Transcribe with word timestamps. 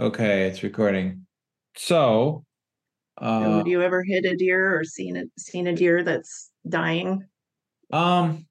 Okay, 0.00 0.46
it's 0.46 0.62
recording. 0.62 1.26
So, 1.76 2.44
uh, 3.16 3.58
Have 3.58 3.66
you 3.66 3.82
ever 3.82 4.04
hit 4.04 4.24
a 4.24 4.36
deer 4.36 4.78
or 4.78 4.84
seen 4.84 5.16
it, 5.16 5.28
seen 5.38 5.66
a 5.66 5.74
deer 5.74 6.04
that's 6.04 6.50
dying? 6.68 7.24
um, 7.92 8.46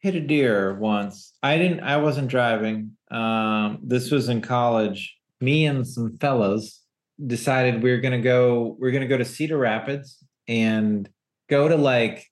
hit 0.00 0.14
a 0.14 0.20
deer 0.20 0.74
once. 0.74 1.34
I 1.42 1.56
didn't, 1.56 1.80
I 1.80 1.98
wasn't 1.98 2.28
driving. 2.28 2.96
Um, 3.10 3.78
this 3.82 4.10
was 4.10 4.28
in 4.28 4.40
college. 4.40 5.16
Me 5.40 5.66
and 5.66 5.86
some 5.86 6.16
fellas 6.18 6.82
decided 7.24 7.82
we 7.82 7.92
are 7.92 8.00
gonna 8.00 8.20
go, 8.20 8.76
we 8.80 8.88
are 8.88 8.92
gonna 8.92 9.06
go 9.06 9.18
to 9.18 9.24
Cedar 9.24 9.58
Rapids 9.58 10.22
and 10.48 11.08
go 11.48 11.68
to 11.68 11.76
like 11.76 12.26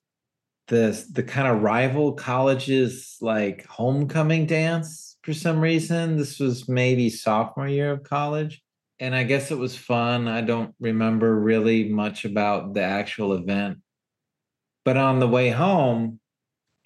the 0.67 1.05
the 1.13 1.23
kind 1.23 1.47
of 1.47 1.61
rival 1.61 2.13
colleges 2.13 3.15
like 3.21 3.65
homecoming 3.65 4.45
dance 4.45 5.06
for 5.27 5.33
some 5.33 5.59
reason. 5.59 6.15
This 6.15 6.39
was 6.39 6.69
maybe 6.69 7.09
sophomore 7.09 7.67
year 7.67 7.91
of 7.91 8.03
college. 8.03 8.61
And 8.97 9.13
I 9.13 9.23
guess 9.23 9.51
it 9.51 9.57
was 9.57 9.75
fun. 9.75 10.29
I 10.29 10.39
don't 10.39 10.73
remember 10.79 11.37
really 11.37 11.89
much 11.89 12.23
about 12.23 12.73
the 12.73 12.81
actual 12.81 13.33
event. 13.33 13.79
But 14.85 14.95
on 14.95 15.19
the 15.19 15.27
way 15.27 15.49
home, 15.49 16.21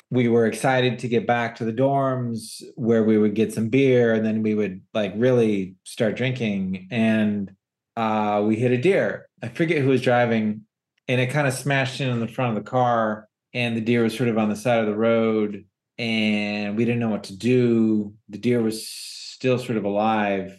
we 0.10 0.28
were 0.28 0.48
excited 0.48 0.98
to 1.00 1.08
get 1.08 1.28
back 1.28 1.56
to 1.58 1.66
the 1.66 1.72
dorms 1.72 2.64
where 2.74 3.04
we 3.04 3.20
would 3.20 3.36
get 3.36 3.54
some 3.54 3.70
beer 3.70 4.16
and 4.16 4.26
then 4.26 4.42
we 4.42 4.56
would 4.56 4.82
like 4.92 5.14
really 5.16 5.76
start 5.84 6.16
drinking. 6.16 6.88
And 6.90 7.52
uh, 7.96 8.44
we 8.44 8.56
hit 8.56 8.72
a 8.72 8.78
deer. 8.78 9.30
I 9.44 9.50
forget 9.50 9.84
who 9.84 9.90
was 9.90 10.02
driving, 10.02 10.62
and 11.08 11.22
it 11.22 11.28
kind 11.28 11.48
of 11.48 11.54
smashed 11.54 12.02
in 12.02 12.10
in 12.10 12.20
the 12.20 12.28
front 12.28 12.58
of 12.58 12.64
the 12.64 12.70
car. 12.70 13.28
And 13.54 13.78
the 13.78 13.82
deer 13.82 14.02
was 14.02 14.18
sort 14.18 14.30
of 14.30 14.40
on 14.40 14.50
the 14.50 14.56
side 14.56 14.80
of 14.80 14.88
the 14.88 14.96
road, 14.96 15.66
and 16.02 16.76
we 16.76 16.84
didn't 16.84 17.00
know 17.00 17.10
what 17.10 17.26
to 17.26 17.38
do. 17.38 18.16
The 18.28 18.40
deer 18.40 18.60
was 18.60 18.88
still 18.88 19.60
sort 19.60 19.78
of 19.78 19.86
alive 19.86 20.58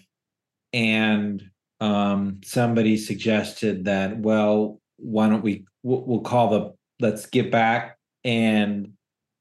and 0.72 1.42
um, 1.80 2.40
somebody 2.44 2.96
suggested 2.96 3.86
that 3.86 4.16
well 4.18 4.80
why 4.98 5.28
don't 5.28 5.42
we 5.42 5.64
we'll, 5.82 6.20
call 6.20 6.48
the 6.50 6.74
let's 7.00 7.26
get 7.26 7.50
back 7.50 7.98
and 8.22 8.92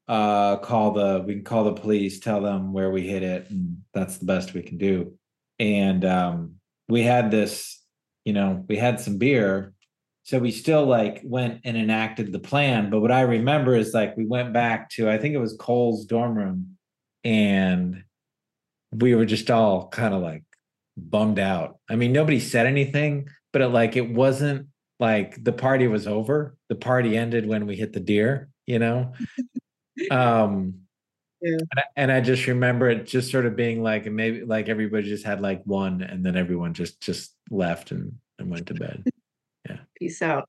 uh 0.08 0.56
call 0.56 0.90
the 0.90 1.22
we 1.24 1.34
can 1.34 1.44
call 1.44 1.62
the 1.62 1.72
police 1.72 2.18
tell 2.18 2.40
them 2.40 2.72
where 2.72 2.90
we 2.90 3.06
hit 3.06 3.22
it 3.22 3.48
and 3.50 3.78
that's 3.94 4.18
the 4.18 4.24
best 4.24 4.54
we 4.54 4.62
can 4.62 4.76
do 4.76 5.16
and 5.60 6.04
um 6.04 6.56
we 6.88 7.02
had 7.02 7.30
this 7.30 7.80
you 8.24 8.32
know 8.32 8.64
we 8.68 8.76
had 8.76 8.98
some 8.98 9.18
beer 9.18 9.72
so 10.24 10.38
we 10.38 10.50
still 10.50 10.84
like 10.84 11.20
went 11.24 11.60
and 11.64 11.76
enacted 11.76 12.32
the 12.32 12.38
plan 12.38 12.90
but 12.90 13.00
what 13.00 13.12
i 13.12 13.22
remember 13.22 13.74
is 13.74 13.92
like 13.92 14.16
we 14.16 14.26
went 14.26 14.52
back 14.52 14.88
to 14.90 15.10
i 15.10 15.18
think 15.18 15.34
it 15.34 15.38
was 15.38 15.56
cole's 15.58 16.04
dorm 16.04 16.34
room 16.34 16.76
and 17.24 18.02
we 18.92 19.14
were 19.14 19.24
just 19.24 19.50
all 19.50 19.88
kind 19.88 20.14
of 20.14 20.22
like 20.22 20.44
bummed 20.96 21.38
out. 21.38 21.78
I 21.88 21.96
mean, 21.96 22.12
nobody 22.12 22.40
said 22.40 22.66
anything, 22.66 23.28
but 23.52 23.62
it 23.62 23.68
like 23.68 23.96
it 23.96 24.08
wasn't 24.10 24.68
like 25.00 25.42
the 25.42 25.52
party 25.52 25.86
was 25.88 26.06
over. 26.06 26.56
The 26.68 26.74
party 26.74 27.16
ended 27.16 27.46
when 27.46 27.66
we 27.66 27.76
hit 27.76 27.92
the 27.92 28.00
deer, 28.00 28.48
you 28.66 28.78
know. 28.78 29.14
um 30.10 30.74
Yeah. 31.40 31.58
and 31.58 31.78
I, 31.78 31.82
and 31.96 32.12
I 32.12 32.20
just 32.20 32.46
remember 32.46 32.88
it 32.90 33.06
just 33.06 33.30
sort 33.30 33.46
of 33.46 33.56
being 33.56 33.82
like 33.82 34.06
maybe 34.10 34.44
like 34.44 34.68
everybody 34.68 35.08
just 35.08 35.24
had 35.24 35.40
like 35.40 35.62
one 35.64 36.02
and 36.02 36.24
then 36.24 36.36
everyone 36.36 36.74
just 36.74 37.00
just 37.00 37.34
left 37.50 37.90
and, 37.90 38.14
and 38.38 38.50
went 38.50 38.66
to 38.68 38.74
bed. 38.74 39.04
Peace 40.02 40.22
out. 40.22 40.48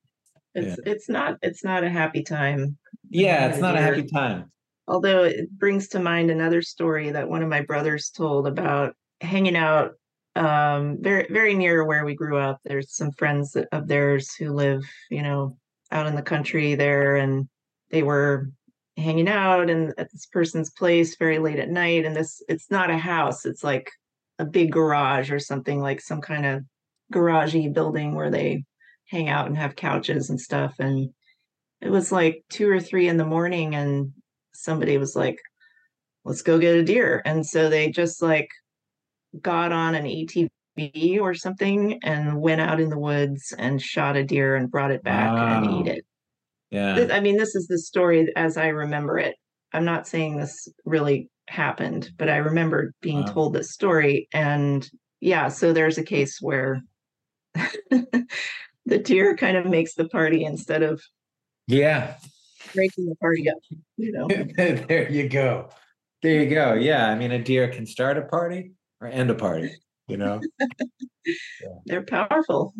It's, 0.56 0.80
it's 0.86 1.10
not, 1.10 1.38
it's 1.42 1.64
not 1.64 1.84
a 1.84 1.90
happy 1.90 2.24
time. 2.24 2.78
Yeah, 3.10 3.48
it's 3.48 3.60
not 3.60 3.76
a 3.76 3.82
happy 3.82 4.04
time. 4.04 4.52
Although 4.88 5.24
it 5.24 5.52
brings 5.58 5.88
to 5.90 6.00
mind 6.00 6.32
another 6.32 6.62
story 6.62 7.12
that 7.12 7.30
one 7.30 7.44
of 7.44 7.50
my 7.50 7.62
brothers 7.62 8.10
told 8.10 8.48
about 8.48 8.96
hanging 9.22 9.56
out 9.56 9.92
um 10.36 10.98
very 11.00 11.28
very 11.30 11.54
near 11.54 11.86
where 11.86 12.06
we 12.06 12.16
grew 12.16 12.38
up. 12.38 12.60
There's 12.66 12.96
some 12.96 13.12
friends 13.12 13.56
of 13.72 13.88
theirs 13.88 14.34
who 14.34 14.52
live, 14.52 14.84
you 15.12 15.22
know, 15.22 15.58
out 15.92 16.08
in 16.08 16.16
the 16.16 16.24
country 16.24 16.74
there 16.74 17.16
and 17.18 17.48
they 17.92 18.02
were 18.02 18.50
hanging 18.98 19.28
out 19.28 19.70
and 19.70 19.94
at 20.00 20.12
this 20.12 20.26
person's 20.26 20.72
place 20.72 21.16
very 21.18 21.38
late 21.38 21.60
at 21.60 21.70
night 21.70 22.06
and 22.06 22.16
this 22.16 22.42
it's 22.50 22.72
not 22.72 22.90
a 22.90 22.98
house, 22.98 23.46
it's 23.46 23.64
like 23.64 23.92
a 24.40 24.46
big 24.46 24.72
garage 24.72 25.32
or 25.32 25.40
something 25.40 25.80
like 25.80 26.02
some 26.02 26.22
kind 26.22 26.46
of 26.46 26.64
garagey 27.14 27.72
building 27.72 28.16
where 28.16 28.32
they 28.32 28.64
hang 29.14 29.30
out 29.30 29.46
and 29.46 29.56
have 29.56 29.76
couches 29.76 30.32
and 30.32 30.42
stuff 30.42 30.74
and 30.80 31.10
it 31.82 31.90
was 31.92 32.12
like 32.12 32.44
two 32.50 32.68
or 32.68 32.80
three 32.80 33.08
in 33.08 33.18
the 33.18 33.26
morning 33.26 33.76
and 33.76 34.12
somebody 34.56 34.98
was 34.98 35.16
like 35.16 35.38
let's 36.26 36.42
go 36.42 36.58
get 36.58 36.76
a 36.76 36.84
deer 36.84 37.22
and 37.24 37.46
so 37.46 37.70
they 37.70 37.92
just 37.92 38.24
like 38.24 38.50
got 39.40 39.72
on 39.72 39.94
an 39.94 40.06
atv 40.06 41.22
or 41.22 41.36
something 41.36 42.00
and 42.02 42.42
went 42.42 42.60
out 42.60 42.80
in 42.80 42.90
the 42.90 42.98
woods 42.98 43.54
and 43.56 43.80
shot 43.80 44.16
a 44.16 44.24
deer 44.24 44.56
and 44.56 44.72
brought 44.72 44.90
it 44.92 45.04
back 45.04 45.30
and 45.48 45.64
Wow. 45.64 45.80
ate 45.82 45.88
it 45.88 46.06
Yeah. 46.72 47.08
I 47.12 47.20
mean 47.20 47.38
this 47.38 47.54
is 47.54 47.68
the 47.68 47.78
story 47.78 48.34
as 48.36 48.58
i 48.58 48.70
remember 48.70 49.20
it 49.20 49.36
i'm 49.74 49.86
not 49.86 50.08
saying 50.08 50.38
this 50.38 50.68
really 50.86 51.30
happened 51.48 52.10
but 52.18 52.30
i 52.30 52.38
remember 52.38 52.94
being 53.00 53.22
Wow. 53.26 53.34
told 53.34 53.54
this 53.54 53.72
story 53.72 54.28
and 54.34 54.90
yeah 55.20 55.50
so 55.50 55.72
there's 55.72 56.00
a 56.00 56.04
case 56.04 56.40
where 56.42 56.82
the 58.86 58.98
deer 59.00 59.36
kind 59.36 59.58
of 59.58 59.66
makes 59.66 59.94
the 59.96 60.08
party 60.10 60.44
instead 60.46 60.84
of 60.84 61.02
Yeah. 61.68 62.16
breaking 62.74 63.06
the 63.06 63.16
party 63.16 63.50
up 63.50 63.58
you 63.98 64.12
know 64.12 64.28
there 64.58 65.10
you 65.12 65.30
go. 65.30 65.70
There 66.22 66.42
you 66.42 66.50
go. 66.50 66.74
Yeah. 66.74 67.10
I 67.10 67.16
mean, 67.16 67.32
a 67.32 67.44
deer 67.44 67.68
can 67.68 67.86
start 67.86 68.18
a 68.18 68.22
party 68.22 68.72
or 69.02 69.08
end 69.08 69.30
a 69.30 69.36
party, 69.36 69.76
you 70.08 70.16
know? 70.16 70.40
they're 71.86 72.06
powerful 72.06 72.74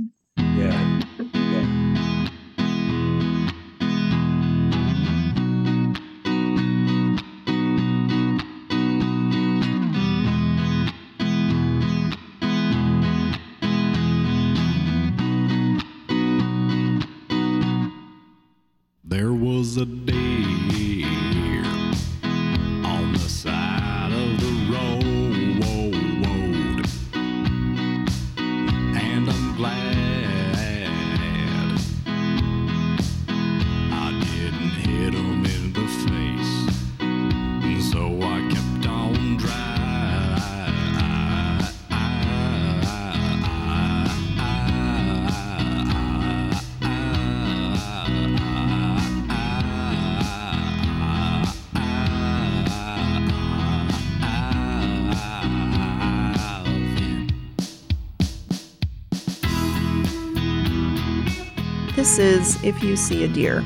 This 62.14 62.56
is 62.60 62.64
If 62.64 62.84
You 62.84 62.96
See 62.96 63.24
a 63.24 63.28
Deer. 63.28 63.64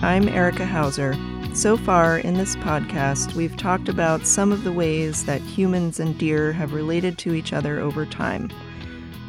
I'm 0.00 0.26
Erika 0.26 0.64
Howsare. 0.64 1.14
So 1.54 1.76
far 1.76 2.16
in 2.16 2.32
this 2.32 2.56
podcast, 2.56 3.34
we've 3.34 3.58
talked 3.58 3.90
about 3.90 4.26
some 4.26 4.52
of 4.52 4.64
the 4.64 4.72
ways 4.72 5.26
that 5.26 5.42
humans 5.42 6.00
and 6.00 6.16
deer 6.16 6.50
have 6.52 6.72
related 6.72 7.18
to 7.18 7.34
each 7.34 7.52
other 7.52 7.78
over 7.78 8.06
time. 8.06 8.50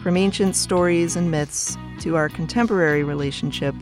From 0.01 0.15
ancient 0.15 0.55
stories 0.55 1.17
and 1.17 1.29
myths 1.29 1.77
to 1.99 2.15
our 2.15 2.29
contemporary 2.29 3.03
relationship, 3.03 3.75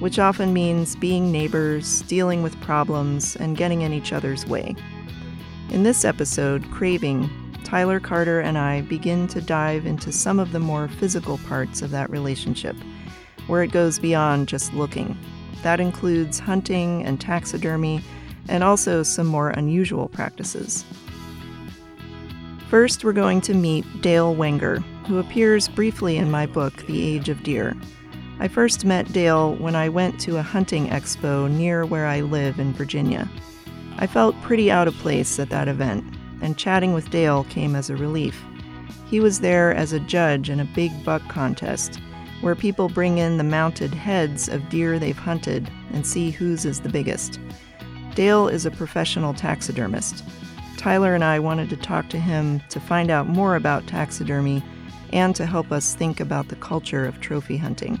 which 0.00 0.18
often 0.18 0.52
means 0.52 0.96
being 0.96 1.30
neighbors, 1.30 2.02
dealing 2.08 2.42
with 2.42 2.60
problems, 2.62 3.36
and 3.36 3.56
getting 3.56 3.82
in 3.82 3.92
each 3.92 4.12
other's 4.12 4.44
way. 4.44 4.74
In 5.70 5.84
this 5.84 6.04
episode, 6.04 6.68
Craving, 6.72 7.30
Tyler 7.62 8.00
Carter 8.00 8.40
and 8.40 8.58
I 8.58 8.80
begin 8.80 9.28
to 9.28 9.40
dive 9.40 9.86
into 9.86 10.10
some 10.10 10.40
of 10.40 10.50
the 10.50 10.58
more 10.58 10.88
physical 10.88 11.38
parts 11.46 11.80
of 11.80 11.92
that 11.92 12.10
relationship 12.10 12.74
where 13.46 13.62
it 13.62 13.72
goes 13.72 13.98
beyond 13.98 14.48
just 14.48 14.72
looking. 14.74 15.16
That 15.62 15.80
includes 15.80 16.38
hunting 16.38 17.04
and 17.04 17.20
taxidermy, 17.20 18.02
and 18.48 18.64
also 18.64 19.02
some 19.02 19.26
more 19.26 19.50
unusual 19.50 20.08
practices. 20.08 20.84
First, 22.68 23.04
we're 23.04 23.12
going 23.12 23.40
to 23.42 23.54
meet 23.54 23.84
Dale 24.00 24.34
Wenger, 24.34 24.78
who 25.06 25.18
appears 25.18 25.68
briefly 25.68 26.16
in 26.16 26.30
my 26.30 26.46
book, 26.46 26.86
The 26.86 27.06
Age 27.06 27.28
of 27.28 27.42
Deer. 27.42 27.76
I 28.40 28.48
first 28.48 28.84
met 28.84 29.12
Dale 29.12 29.54
when 29.56 29.76
I 29.76 29.88
went 29.88 30.18
to 30.22 30.38
a 30.38 30.42
hunting 30.42 30.88
expo 30.88 31.50
near 31.50 31.84
where 31.84 32.06
I 32.06 32.22
live 32.22 32.58
in 32.58 32.72
Virginia. 32.72 33.28
I 33.98 34.06
felt 34.06 34.40
pretty 34.42 34.70
out 34.70 34.88
of 34.88 34.94
place 34.94 35.38
at 35.38 35.50
that 35.50 35.68
event, 35.68 36.02
and 36.40 36.56
chatting 36.56 36.92
with 36.92 37.10
Dale 37.10 37.44
came 37.44 37.76
as 37.76 37.88
a 37.88 37.96
relief. 37.96 38.42
He 39.06 39.20
was 39.20 39.40
there 39.40 39.72
as 39.74 39.92
a 39.92 40.00
judge 40.00 40.48
in 40.48 40.58
a 40.58 40.64
big 40.64 41.04
buck 41.04 41.22
contest 41.28 42.00
where 42.42 42.54
people 42.54 42.88
bring 42.88 43.18
in 43.18 43.38
the 43.38 43.44
mounted 43.44 43.94
heads 43.94 44.48
of 44.48 44.68
deer 44.68 44.98
they've 44.98 45.16
hunted 45.16 45.70
and 45.92 46.06
see 46.06 46.30
whose 46.30 46.64
is 46.64 46.80
the 46.80 46.88
biggest. 46.88 47.40
Dale 48.14 48.48
is 48.48 48.66
a 48.66 48.70
professional 48.70 49.32
taxidermist. 49.32 50.22
Tyler 50.76 51.14
and 51.14 51.24
I 51.24 51.38
wanted 51.38 51.70
to 51.70 51.76
talk 51.76 52.08
to 52.10 52.18
him 52.18 52.60
to 52.68 52.80
find 52.80 53.10
out 53.10 53.28
more 53.28 53.56
about 53.56 53.86
taxidermy 53.86 54.62
and 55.12 55.34
to 55.36 55.46
help 55.46 55.72
us 55.72 55.94
think 55.94 56.20
about 56.20 56.48
the 56.48 56.56
culture 56.56 57.06
of 57.06 57.20
trophy 57.20 57.56
hunting. 57.56 58.00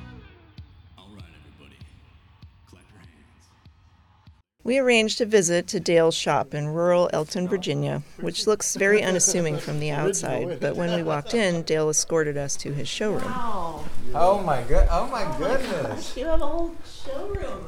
We 4.64 4.78
arranged 4.78 5.20
a 5.20 5.26
visit 5.26 5.66
to 5.68 5.80
Dale's 5.80 6.14
shop 6.14 6.54
in 6.54 6.68
rural 6.68 7.10
Elton, 7.12 7.48
Virginia, 7.48 8.02
which 8.20 8.46
looks 8.46 8.76
very 8.76 9.02
unassuming 9.02 9.58
from 9.58 9.80
the 9.80 9.90
outside, 9.90 10.60
but 10.60 10.76
when 10.76 10.94
we 10.94 11.02
walked 11.02 11.34
in, 11.34 11.62
Dale 11.62 11.90
escorted 11.90 12.36
us 12.36 12.54
to 12.58 12.72
his 12.72 12.86
showroom. 12.88 13.24
Wow. 13.24 13.84
Oh 14.14 14.40
my 14.42 14.62
good. 14.62 14.86
Oh 14.90 15.08
my 15.08 15.36
goodness. 15.36 16.16
You 16.16 16.26
have 16.26 16.40
a 16.42 16.46
whole 16.46 16.76
showroom. 17.04 17.66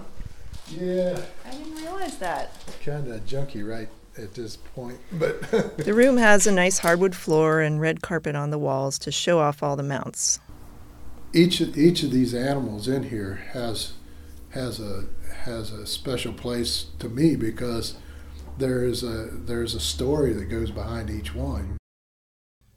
Yeah, 0.69 1.21
I 1.45 1.51
didn't 1.51 1.75
realize 1.75 2.17
that. 2.19 2.53
kind 2.85 3.11
of 3.11 3.27
junky 3.27 3.69
right 3.69 3.89
at 4.17 4.35
this 4.35 4.57
point, 4.57 4.99
but 5.13 5.41
The 5.79 5.93
room 5.93 6.17
has 6.19 6.47
a 6.47 6.53
nice 6.53 6.79
hardwood 6.79 7.17
floor 7.17 7.61
and 7.61 7.81
red 7.81 8.03
carpet 8.03 8.37
on 8.37 8.51
the 8.51 8.59
walls 8.59 8.99
to 9.01 9.11
show 9.11 9.41
off 9.41 9.63
all 9.65 9.75
the 9.75 9.83
mounts. 9.83 10.39
each 11.33 11.61
of, 11.61 11.77
each 11.77 12.05
of 12.05 12.13
these 12.13 12.33
animals 12.35 12.87
in 12.87 13.03
here 13.05 13.43
has 13.53 13.95
has 14.55 14.79
a 14.79 15.05
has 15.45 15.73
a 15.73 15.85
special 15.85 16.33
place 16.33 16.87
to 17.01 17.09
me 17.09 17.35
because 17.35 17.97
there 18.57 18.85
is 18.85 19.03
a 19.03 19.29
there's 19.33 19.75
a 19.75 19.81
story 19.81 20.33
that 20.33 20.45
goes 20.45 20.71
behind 20.71 21.11
each 21.11 21.35
one. 21.35 21.77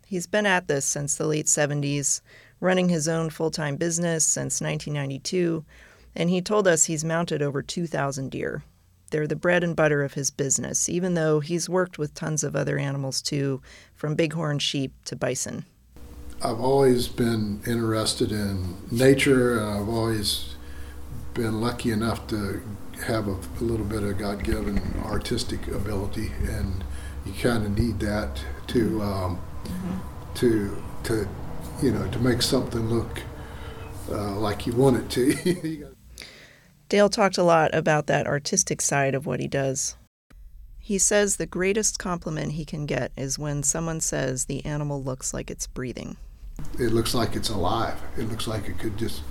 He's 0.06 0.26
been 0.26 0.48
at 0.48 0.68
this 0.68 0.86
since 0.86 1.16
the 1.16 1.28
late 1.28 1.46
70s, 1.46 2.22
running 2.60 2.90
his 2.90 3.08
own 3.08 3.30
full 3.30 3.52
time 3.52 3.76
business 3.76 4.26
since 4.26 4.60
1992, 4.60 5.64
and 6.16 6.30
he 6.30 6.42
told 6.42 6.68
us 6.68 6.86
he's 6.86 7.06
mounted 7.06 7.42
over 7.42 7.62
2,000 7.62 8.32
deer. 8.32 8.64
They're 9.12 9.28
the 9.28 9.36
bread 9.36 9.64
and 9.64 9.76
butter 9.76 10.04
of 10.04 10.14
his 10.14 10.32
business, 10.32 10.90
even 10.90 11.14
though 11.14 11.42
he's 11.42 11.70
worked 11.70 12.00
with 12.00 12.14
tons 12.14 12.44
of 12.44 12.56
other 12.56 12.80
animals 12.80 13.22
too, 13.22 13.62
from 13.94 14.16
bighorn 14.16 14.60
sheep 14.60 14.94
to 15.06 15.16
bison. 15.16 15.66
I've 16.42 16.60
always 16.60 17.08
been 17.08 17.62
interested 17.68 18.32
in 18.32 18.78
nature, 18.92 19.60
and 19.60 19.70
I've 19.70 19.90
always 19.90 20.56
been 21.38 21.62
lucky 21.62 21.92
enough 21.92 22.25
to 22.28 22.62
have 23.06 23.28
a, 23.28 23.34
a 23.60 23.63
little 23.63 23.86
bit 23.86 24.01
of 24.01 24.18
God 24.18 24.44
given 24.44 24.81
artistic 25.06 25.68
ability, 25.68 26.31
and 26.44 26.84
you 27.25 27.34
kind 27.34 27.63
of 27.63 27.78
need 27.78 28.00
that 28.00 28.44
to 28.68 29.01
um, 29.04 29.39
to 30.36 30.75
to 31.04 31.28
you 31.81 31.92
know 31.92 32.07
to 32.10 32.19
make 32.19 32.42
something 32.42 32.89
look 32.89 33.22
uh, 34.10 34.36
like 34.36 34.66
you 34.66 34.74
want 34.74 34.98
it 34.98 35.10
to. 35.12 35.34
Gotta- 35.81 35.95
Dale 36.89 37.10
talked 37.10 37.38
a 37.38 37.44
lot 37.44 37.74
about 37.75 38.07
that 38.07 38.25
artistic 38.25 38.81
side 38.81 39.13
of 39.13 39.25
what 39.25 39.40
he 39.40 39.48
does. 39.48 39.95
He 40.80 40.98
says 40.98 41.36
the 41.36 41.45
greatest 41.45 42.00
compliment 42.00 42.54
he 42.54 42.63
can 42.66 42.86
get 42.86 43.12
is 43.18 43.38
when 43.38 43.62
someone 43.62 44.00
says 44.00 44.45
the 44.45 44.66
animal 44.66 45.04
looks 45.04 45.33
like 45.33 45.51
it's 45.51 45.68
breathing. 45.68 46.16
it 46.80 46.94
looks 46.94 47.13
like 47.13 47.36
it's 47.36 47.50
alive. 47.50 48.00
It 48.18 48.24
looks 48.30 48.48
like 48.48 48.69
it 48.69 48.80
could 48.80 48.98
just 48.98 49.22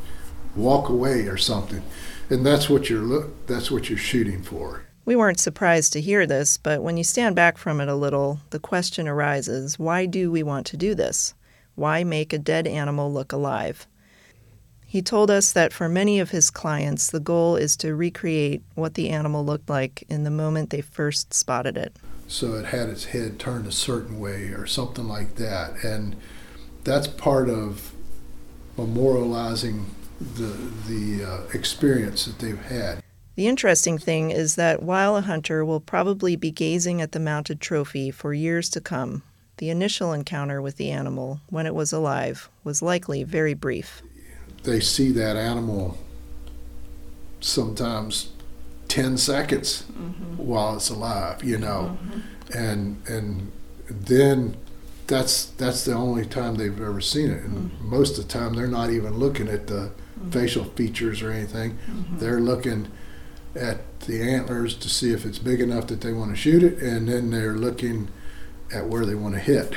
walk 0.56 0.88
away 0.88 1.26
or 1.28 1.36
something, 1.36 1.82
and 2.30 2.44
that's 2.44 2.68
what 2.68 2.88
you're 2.90 3.02
look. 3.02 3.46
That's 3.46 3.70
what 3.70 3.88
you're 3.88 3.98
shooting 3.98 4.42
for. 4.42 4.82
We 5.04 5.14
weren't 5.14 5.38
surprised 5.38 5.92
to 5.92 6.00
hear 6.00 6.26
this, 6.26 6.56
but 6.58 6.82
when 6.82 6.96
you 6.96 7.04
stand 7.04 7.36
back 7.36 7.58
from 7.58 7.80
it 7.80 7.88
a 7.88 7.94
little, 7.94 8.40
the 8.50 8.58
question 8.58 9.06
arises 9.06 9.78
why 9.78 10.06
do 10.06 10.32
we 10.32 10.42
want 10.42 10.66
to 10.66 10.76
do 10.76 10.94
this? 10.94 11.34
Why 11.76 12.02
make 12.02 12.32
a 12.32 12.38
dead 12.38 12.66
animal 12.66 13.12
look 13.12 13.32
alive? 13.32 13.86
He 14.84 15.02
told 15.02 15.30
us 15.30 15.52
that 15.52 15.72
for 15.72 15.88
many 15.88 16.18
of 16.20 16.30
his 16.30 16.50
clients, 16.50 17.10
the 17.10 17.20
goal 17.20 17.54
is 17.56 17.76
to 17.78 17.94
recreate 17.94 18.62
what 18.74 18.94
the 18.94 19.10
animal 19.10 19.44
looked 19.44 19.68
like 19.68 20.04
in 20.08 20.24
the 20.24 20.30
moment 20.30 20.70
they 20.70 20.80
first 20.80 21.34
spotted 21.34 21.76
it. 21.76 21.94
so 22.28 22.54
it 22.54 22.66
had 22.66 22.88
its 22.88 23.06
head 23.06 23.38
turned 23.38 23.66
a 23.68 23.72
certain 23.72 24.18
way 24.18 24.46
or 24.48 24.66
something 24.66 25.06
like 25.06 25.36
that 25.36 25.84
and 25.84 26.16
that's 26.82 27.06
part 27.06 27.48
of 27.48 27.92
memorializing 28.76 29.84
the 30.20 30.56
the 30.88 31.24
uh, 31.24 31.40
experience 31.52 32.24
that 32.24 32.38
they've 32.38 32.62
had. 32.64 33.02
The 33.36 33.48
interesting 33.48 33.98
thing 33.98 34.30
is 34.30 34.54
that 34.54 34.82
while 34.82 35.16
a 35.16 35.20
hunter 35.20 35.62
will 35.64 35.80
probably 35.80 36.36
be 36.36 36.50
gazing 36.50 37.02
at 37.02 37.12
the 37.12 37.20
mounted 37.20 37.60
trophy 37.60 38.10
for 38.10 38.32
years 38.32 38.70
to 38.70 38.80
come, 38.80 39.22
the 39.58 39.68
initial 39.68 40.14
encounter 40.14 40.62
with 40.62 40.76
the 40.76 40.90
animal, 40.90 41.40
when 41.50 41.66
it 41.66 41.74
was 41.74 41.92
alive, 41.92 42.48
was 42.64 42.80
likely 42.80 43.24
very 43.24 43.54
brief. 43.54 44.02
they 44.62 44.80
see 44.80 45.12
that 45.12 45.36
animal 45.36 45.98
sometimes 47.40 48.30
10 48.88 49.16
seconds 49.18 49.84
mm-hmm. 49.92 50.36
while 50.36 50.76
it's 50.76 50.88
alive 50.88 51.44
you 51.44 51.58
know? 51.58 51.96
Mm-hmm. 52.02 52.58
And 52.58 53.02
and 53.08 53.52
then 53.88 54.56
that's 55.06 55.46
that's 55.46 55.84
the 55.84 55.92
only 55.92 56.24
time 56.26 56.56
they've 56.56 56.80
ever 56.80 57.00
seen 57.00 57.30
it. 57.30 57.42
And 57.42 57.70
mm-hmm. 57.70 57.90
most 57.90 58.18
of 58.18 58.26
the 58.26 58.32
time 58.32 58.54
they're 58.54 58.66
not 58.66 58.90
even 58.90 59.18
looking 59.18 59.48
at 59.48 59.66
the 59.66 59.90
facial 60.30 60.64
features 60.64 61.22
or 61.22 61.30
anything 61.30 61.78
they're 62.12 62.40
looking 62.40 62.90
at 63.54 64.00
the 64.00 64.22
antlers 64.22 64.74
to 64.74 64.88
see 64.88 65.12
if 65.12 65.24
it's 65.24 65.38
big 65.38 65.60
enough 65.60 65.86
that 65.86 66.00
they 66.00 66.12
want 66.12 66.30
to 66.30 66.36
shoot 66.36 66.62
it 66.62 66.78
and 66.78 67.08
then 67.08 67.30
they're 67.30 67.56
looking 67.56 68.08
at 68.74 68.86
where 68.86 69.06
they 69.06 69.14
want 69.14 69.34
to 69.34 69.40
hit 69.40 69.74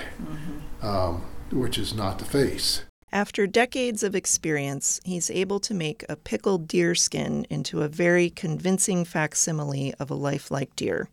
um, 0.82 1.24
which 1.52 1.78
is 1.78 1.94
not 1.94 2.20
the 2.20 2.26
face 2.26 2.84
After 3.12 3.48
decades 3.48 4.04
of 4.04 4.16
experience, 4.16 5.00
he's 5.04 5.32
able 5.32 5.60
to 5.62 5.74
make 5.74 6.06
a 6.08 6.16
pickled 6.16 6.68
deer 6.68 6.94
skin 6.94 7.46
into 7.50 7.82
a 7.82 7.88
very 7.88 8.30
convincing 8.30 9.04
facsimile 9.04 9.96
of 10.00 10.12
a 10.12 10.16
lifelike 10.16 10.76
deer. 10.76 11.10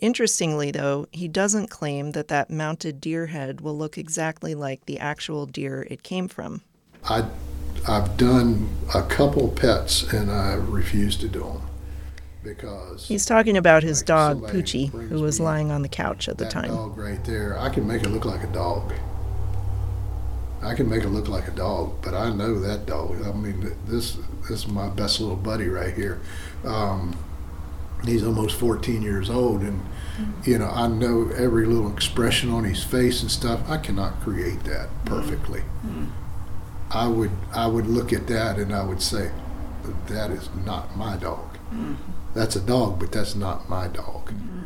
Interestingly, 0.00 0.70
though, 0.70 1.06
he 1.12 1.28
doesn't 1.28 1.70
claim 1.70 2.10
that 2.12 2.28
that 2.28 2.50
mounted 2.50 3.00
deer 3.00 3.26
head 3.26 3.60
will 3.60 3.78
look 3.78 3.96
exactly 3.96 4.54
like 4.54 4.84
the 4.86 4.98
actual 4.98 5.46
deer 5.46 5.86
it 5.88 6.02
came 6.02 6.28
from. 6.28 6.62
I, 7.04 7.24
I've 7.86 8.16
done 8.16 8.68
a 8.94 9.02
couple 9.02 9.48
pets 9.48 10.10
and 10.12 10.30
I 10.30 10.54
refuse 10.54 11.16
to 11.18 11.28
do 11.28 11.40
them 11.40 11.62
because 12.42 13.08
He's 13.08 13.26
talking 13.26 13.56
about 13.56 13.82
his 13.82 14.00
Like 14.00 14.06
dog, 14.06 14.42
Poochie, 14.44 14.90
who 14.90 15.20
was 15.20 15.40
lying 15.40 15.70
on 15.70 15.82
the 15.82 15.88
couch 15.88 16.28
at 16.28 16.38
the 16.38 16.44
that 16.44 16.52
time. 16.52 16.68
dog 16.68 16.96
right 16.96 17.22
there, 17.24 17.58
I 17.58 17.68
can 17.68 17.86
make 17.86 18.02
it 18.02 18.08
look 18.08 18.24
like 18.24 18.42
a 18.42 18.52
dog. 18.52 18.92
I 20.62 20.74
can 20.74 20.88
make 20.88 21.04
it 21.04 21.10
look 21.10 21.28
like 21.28 21.46
a 21.46 21.50
dog, 21.50 22.00
but 22.02 22.14
I 22.14 22.30
know 22.30 22.58
that 22.60 22.86
dog. 22.86 23.22
I 23.26 23.32
mean, 23.32 23.76
this 23.86 24.16
this 24.42 24.60
is 24.60 24.66
my 24.66 24.88
best 24.88 25.20
little 25.20 25.36
buddy 25.36 25.68
right 25.68 25.92
here. 25.92 26.20
Um, 26.64 27.18
he's 28.04 28.24
almost 28.24 28.56
14 28.56 29.02
years 29.02 29.28
old, 29.28 29.60
and 29.60 29.82
mm-hmm. 30.16 30.50
you 30.50 30.58
know 30.58 30.68
I 30.68 30.86
know 30.86 31.30
every 31.36 31.66
little 31.66 31.92
expression 31.92 32.50
on 32.50 32.64
his 32.64 32.82
face 32.82 33.20
and 33.20 33.30
stuff. 33.30 33.68
I 33.68 33.76
cannot 33.76 34.20
create 34.22 34.64
that 34.64 34.88
mm-hmm. 34.88 35.08
perfectly. 35.08 35.60
Mm-hmm. 35.60 36.06
I 36.90 37.08
would 37.08 37.30
I 37.52 37.66
would 37.66 37.86
look 37.86 38.12
at 38.12 38.26
that 38.28 38.58
and 38.58 38.74
I 38.74 38.84
would 38.84 39.02
say, 39.02 39.30
that 40.06 40.30
is 40.30 40.48
not 40.64 40.96
my 40.96 41.16
dog. 41.16 41.58
Mm-hmm. 41.72 41.94
That's 42.34 42.56
a 42.56 42.60
dog, 42.60 42.98
but 42.98 43.12
that's 43.12 43.34
not 43.34 43.68
my 43.68 43.88
dog. 43.88 44.30
Mm-hmm. 44.30 44.60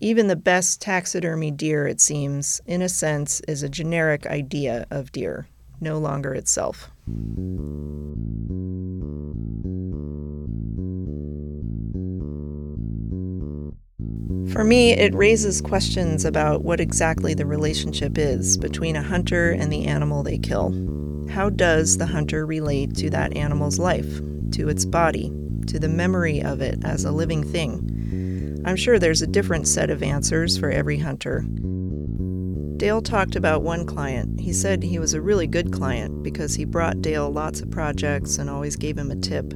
Even 0.00 0.26
the 0.26 0.36
best 0.36 0.80
taxidermy 0.80 1.52
deer, 1.52 1.86
it 1.86 2.00
seems, 2.00 2.60
in 2.66 2.82
a 2.82 2.88
sense, 2.88 3.40
is 3.46 3.62
a 3.62 3.68
generic 3.68 4.26
idea 4.26 4.84
of 4.90 5.12
deer, 5.12 5.46
no 5.80 5.98
longer 5.98 6.34
itself. 6.34 6.90
For 14.50 14.64
me, 14.64 14.92
it 14.92 15.14
raises 15.14 15.60
questions 15.60 16.24
about 16.24 16.64
what 16.64 16.80
exactly 16.80 17.32
the 17.32 17.46
relationship 17.46 18.18
is 18.18 18.58
between 18.58 18.96
a 18.96 19.02
hunter 19.02 19.50
and 19.50 19.72
the 19.72 19.86
animal 19.86 20.22
they 20.22 20.38
kill. 20.38 20.72
How 21.30 21.48
does 21.48 21.96
the 21.96 22.06
hunter 22.06 22.44
relate 22.44 22.94
to 22.96 23.08
that 23.10 23.36
animal's 23.36 23.78
life, 23.78 24.20
to 24.52 24.68
its 24.68 24.84
body, 24.84 25.32
to 25.68 25.78
the 25.78 25.88
memory 25.88 26.42
of 26.42 26.60
it 26.60 26.84
as 26.84 27.04
a 27.04 27.12
living 27.12 27.44
thing? 27.44 28.62
I'm 28.66 28.76
sure 28.76 28.98
there's 28.98 29.22
a 29.22 29.26
different 29.26 29.66
set 29.68 29.90
of 29.90 30.02
answers 30.02 30.58
for 30.58 30.70
every 30.70 30.98
hunter. 30.98 31.44
Dale 32.82 33.00
talked 33.00 33.36
about 33.36 33.62
one 33.62 33.86
client. 33.86 34.40
He 34.40 34.52
said 34.52 34.82
he 34.82 34.98
was 34.98 35.14
a 35.14 35.20
really 35.20 35.46
good 35.46 35.72
client 35.72 36.24
because 36.24 36.56
he 36.56 36.64
brought 36.64 37.00
Dale 37.00 37.30
lots 37.30 37.60
of 37.60 37.70
projects 37.70 38.38
and 38.38 38.50
always 38.50 38.74
gave 38.74 38.98
him 38.98 39.12
a 39.12 39.14
tip, 39.14 39.54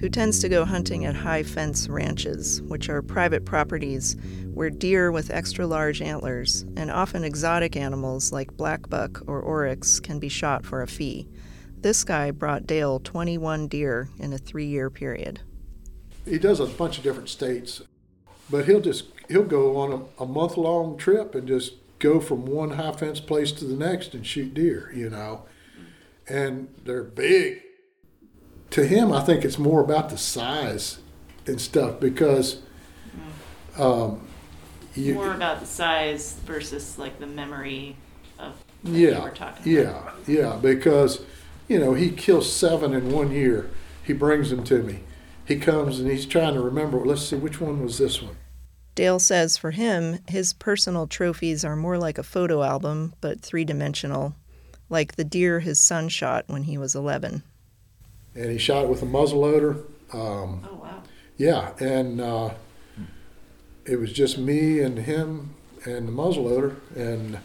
who 0.00 0.08
tends 0.08 0.40
to 0.40 0.48
go 0.48 0.64
hunting 0.64 1.04
at 1.04 1.14
high 1.14 1.44
fence 1.44 1.88
ranches, 1.88 2.62
which 2.62 2.88
are 2.88 3.00
private 3.00 3.44
properties 3.44 4.16
where 4.52 4.70
deer 4.70 5.12
with 5.12 5.30
extra 5.30 5.64
large 5.68 6.02
antlers 6.02 6.62
and 6.76 6.90
often 6.90 7.22
exotic 7.22 7.76
animals 7.76 8.32
like 8.32 8.56
black 8.56 8.88
buck 8.88 9.22
or 9.28 9.40
oryx 9.40 10.00
can 10.00 10.18
be 10.18 10.28
shot 10.28 10.66
for 10.66 10.82
a 10.82 10.88
fee. 10.88 11.28
This 11.78 12.02
guy 12.02 12.32
brought 12.32 12.66
Dale 12.66 12.98
21 12.98 13.68
deer 13.68 14.08
in 14.18 14.32
a 14.32 14.38
three 14.38 14.66
year 14.66 14.90
period. 14.90 15.42
he 16.24 16.40
does 16.40 16.58
a 16.58 16.66
bunch 16.66 16.98
of 16.98 17.04
different 17.04 17.28
states, 17.28 17.82
but 18.50 18.64
he'll 18.64 18.80
just 18.80 19.04
he'll 19.28 19.44
go 19.44 19.76
on 19.76 19.92
a, 20.18 20.24
a 20.24 20.26
month 20.26 20.56
long 20.56 20.98
trip 20.98 21.36
and 21.36 21.46
just 21.46 21.74
go 22.04 22.20
from 22.20 22.44
one 22.44 22.70
high 22.70 22.92
fence 22.92 23.18
place 23.18 23.50
to 23.50 23.64
the 23.64 23.74
next 23.74 24.14
and 24.14 24.26
shoot 24.26 24.52
deer, 24.52 24.92
you 24.94 25.08
know. 25.08 25.44
And 26.28 26.68
they're 26.84 27.02
big. 27.02 27.62
To 28.70 28.86
him, 28.86 29.10
I 29.10 29.22
think 29.22 29.44
it's 29.44 29.58
more 29.58 29.80
about 29.80 30.10
the 30.10 30.18
size 30.18 30.98
and 31.46 31.60
stuff 31.60 32.00
because 32.00 32.60
um, 33.78 34.26
you, 34.94 35.14
More 35.14 35.34
about 35.34 35.60
the 35.60 35.66
size 35.66 36.34
versus 36.44 36.98
like 36.98 37.18
the 37.18 37.26
memory 37.26 37.96
of 38.38 38.62
yeah, 38.82 39.22
were 39.22 39.30
talking 39.30 39.78
about. 39.78 40.14
yeah, 40.26 40.34
yeah. 40.34 40.58
Because 40.60 41.24
you 41.68 41.78
know 41.78 41.94
he 41.94 42.10
kills 42.10 42.52
seven 42.52 42.92
in 42.94 43.10
one 43.10 43.32
year. 43.32 43.70
He 44.02 44.12
brings 44.12 44.50
them 44.50 44.62
to 44.64 44.82
me. 44.82 45.00
He 45.44 45.56
comes 45.56 45.98
and 45.98 46.10
he's 46.10 46.26
trying 46.26 46.54
to 46.54 46.60
remember. 46.60 46.98
Let's 46.98 47.22
see, 47.22 47.36
which 47.36 47.60
one 47.60 47.82
was 47.82 47.98
this 47.98 48.22
one? 48.22 48.36
Dale 48.94 49.18
says 49.18 49.56
for 49.56 49.72
him, 49.72 50.18
his 50.28 50.52
personal 50.52 51.06
trophies 51.06 51.64
are 51.64 51.74
more 51.76 51.98
like 51.98 52.16
a 52.18 52.22
photo 52.22 52.62
album, 52.62 53.14
but 53.20 53.40
three 53.40 53.64
dimensional, 53.64 54.34
like 54.88 55.16
the 55.16 55.24
deer 55.24 55.60
his 55.60 55.80
son 55.80 56.08
shot 56.08 56.44
when 56.46 56.64
he 56.64 56.78
was 56.78 56.94
11. 56.94 57.42
And 58.36 58.50
he 58.50 58.58
shot 58.58 58.84
it 58.84 58.88
with 58.90 59.02
a 59.02 59.06
muzzleloader. 59.06 59.82
Um, 60.12 60.66
Oh 60.70 60.78
wow. 60.80 61.02
yeah, 61.36 61.72
and 61.80 62.20
uh, 62.20 62.50
it 63.84 63.96
was 63.96 64.12
just 64.12 64.38
me 64.38 64.80
and 64.80 64.98
him 64.98 65.54
and 65.84 66.06
the 66.08 66.12
muzzleloader. 66.12 66.76
And 66.96 67.38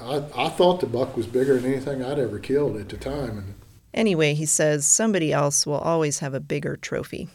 I, 0.00 0.24
I 0.34 0.48
thought 0.48 0.80
the 0.80 0.86
buck 0.86 1.16
was 1.16 1.26
bigger 1.26 1.58
than 1.58 1.70
anything 1.72 2.02
I'd 2.02 2.18
ever 2.18 2.38
killed 2.38 2.76
at 2.76 2.88
the 2.88 2.96
time. 2.96 3.30
And 3.38 3.54
Anyway, 3.92 4.34
he 4.34 4.46
says 4.46 4.86
somebody 4.86 5.32
else 5.32 5.66
will 5.66 5.74
always 5.78 6.20
have 6.20 6.32
a 6.32 6.40
bigger 6.40 6.76
trophy. 6.76 7.28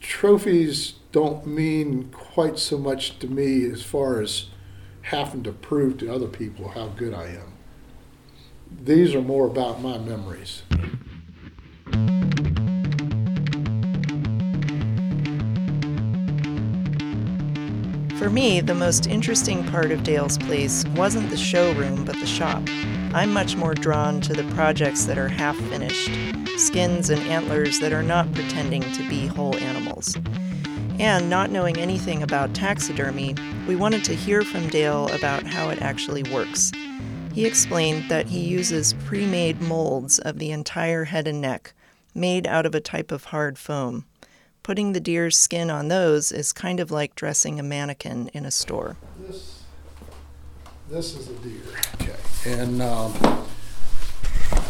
trophies 0.00 0.94
don't 1.18 1.44
mean 1.48 2.08
quite 2.12 2.60
so 2.60 2.78
much 2.78 3.18
to 3.18 3.26
me 3.26 3.68
as 3.68 3.82
far 3.82 4.20
as 4.20 4.46
having 5.02 5.42
to 5.42 5.50
prove 5.50 5.98
to 5.98 6.14
other 6.14 6.28
people 6.28 6.68
how 6.68 6.86
good 6.86 7.12
I 7.12 7.24
am. 7.24 7.54
These 8.84 9.16
are 9.16 9.20
more 9.20 9.48
about 9.48 9.82
my 9.82 9.98
memories. 9.98 10.62
For 18.16 18.30
me, 18.30 18.60
the 18.60 18.76
most 18.76 19.08
interesting 19.08 19.64
part 19.64 19.90
of 19.90 20.04
Dale's 20.04 20.38
place 20.38 20.84
wasn't 20.94 21.30
the 21.30 21.36
showroom, 21.36 22.04
but 22.04 22.14
the 22.20 22.26
shop. 22.26 22.62
I'm 23.12 23.32
much 23.32 23.56
more 23.56 23.74
drawn 23.74 24.20
to 24.20 24.32
the 24.34 24.44
projects 24.54 25.04
that 25.06 25.18
are 25.18 25.26
half 25.26 25.56
finished, 25.56 26.10
skins 26.60 27.10
and 27.10 27.20
antlers 27.22 27.80
that 27.80 27.92
are 27.92 28.04
not 28.04 28.32
pretending 28.34 28.82
to 28.92 29.08
be 29.08 29.26
whole 29.26 29.56
animals. 29.56 30.16
And 30.98 31.30
not 31.30 31.50
knowing 31.50 31.78
anything 31.78 32.24
about 32.24 32.54
taxidermy, 32.54 33.36
we 33.68 33.76
wanted 33.76 34.02
to 34.04 34.14
hear 34.16 34.42
from 34.42 34.68
Dale 34.68 35.06
about 35.14 35.44
how 35.44 35.68
it 35.68 35.80
actually 35.80 36.24
works. 36.24 36.72
He 37.32 37.46
explained 37.46 38.10
that 38.10 38.26
he 38.26 38.40
uses 38.40 38.94
pre 39.06 39.24
made 39.24 39.60
molds 39.60 40.18
of 40.18 40.40
the 40.40 40.50
entire 40.50 41.04
head 41.04 41.28
and 41.28 41.40
neck, 41.40 41.72
made 42.16 42.48
out 42.48 42.66
of 42.66 42.74
a 42.74 42.80
type 42.80 43.12
of 43.12 43.26
hard 43.26 43.58
foam. 43.58 44.06
Putting 44.64 44.92
the 44.92 44.98
deer's 44.98 45.38
skin 45.38 45.70
on 45.70 45.86
those 45.86 46.32
is 46.32 46.52
kind 46.52 46.80
of 46.80 46.90
like 46.90 47.14
dressing 47.14 47.60
a 47.60 47.62
mannequin 47.62 48.28
in 48.34 48.44
a 48.44 48.50
store. 48.50 48.96
This, 49.20 49.62
this 50.90 51.16
is 51.16 51.28
a 51.28 51.34
deer. 51.34 51.62
Okay. 51.94 52.16
And 52.44 52.82
um, 52.82 53.14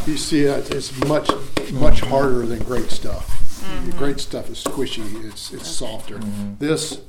you 0.07 0.19
see, 0.19 0.43
it's 0.43 0.95
much, 1.07 1.31
much 1.73 2.01
harder 2.01 2.45
than 2.45 2.59
great 2.65 2.91
stuff. 2.91 3.38
The 3.87 3.95
great 3.97 4.21
stuff 4.21 4.49
is 4.51 4.63
squishy. 4.63 5.25
It's 5.25 5.53
it's 5.53 5.69
softer. 5.69 6.19
This, 6.59 7.01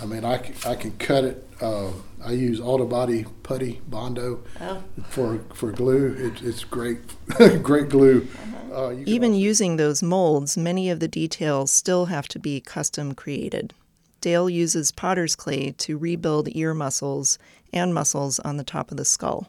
I 0.00 0.06
mean, 0.06 0.24
I, 0.24 0.42
c- 0.42 0.68
I 0.68 0.74
can 0.74 0.92
cut 0.98 1.24
it. 1.24 1.48
Uh, 1.60 1.90
I 2.24 2.32
use 2.32 2.60
auto 2.60 2.86
body 2.86 3.24
putty 3.42 3.80
bondo 3.88 4.42
Oh. 4.60 4.82
for 5.08 5.40
for 5.54 5.72
glue. 5.72 6.14
It, 6.18 6.42
it's 6.42 6.64
great, 6.64 6.98
great 7.62 7.88
glue. 7.88 8.26
Uh, 8.72 8.90
you 8.90 9.04
can 9.04 9.08
Even 9.14 9.34
using 9.34 9.76
those 9.76 10.02
molds, 10.02 10.56
many 10.56 10.90
of 10.90 11.00
the 11.00 11.08
details 11.08 11.72
still 11.72 12.06
have 12.06 12.28
to 12.28 12.38
be 12.38 12.60
custom 12.60 13.14
created. 13.14 13.72
Dale 14.20 14.50
uses 14.50 14.90
potter's 14.92 15.34
clay 15.36 15.70
to 15.78 15.96
rebuild 15.96 16.48
ear 16.54 16.74
muscles 16.74 17.38
and 17.72 17.94
muscles 17.94 18.38
on 18.40 18.56
the 18.56 18.64
top 18.64 18.90
of 18.90 18.96
the 18.96 19.04
skull. 19.04 19.48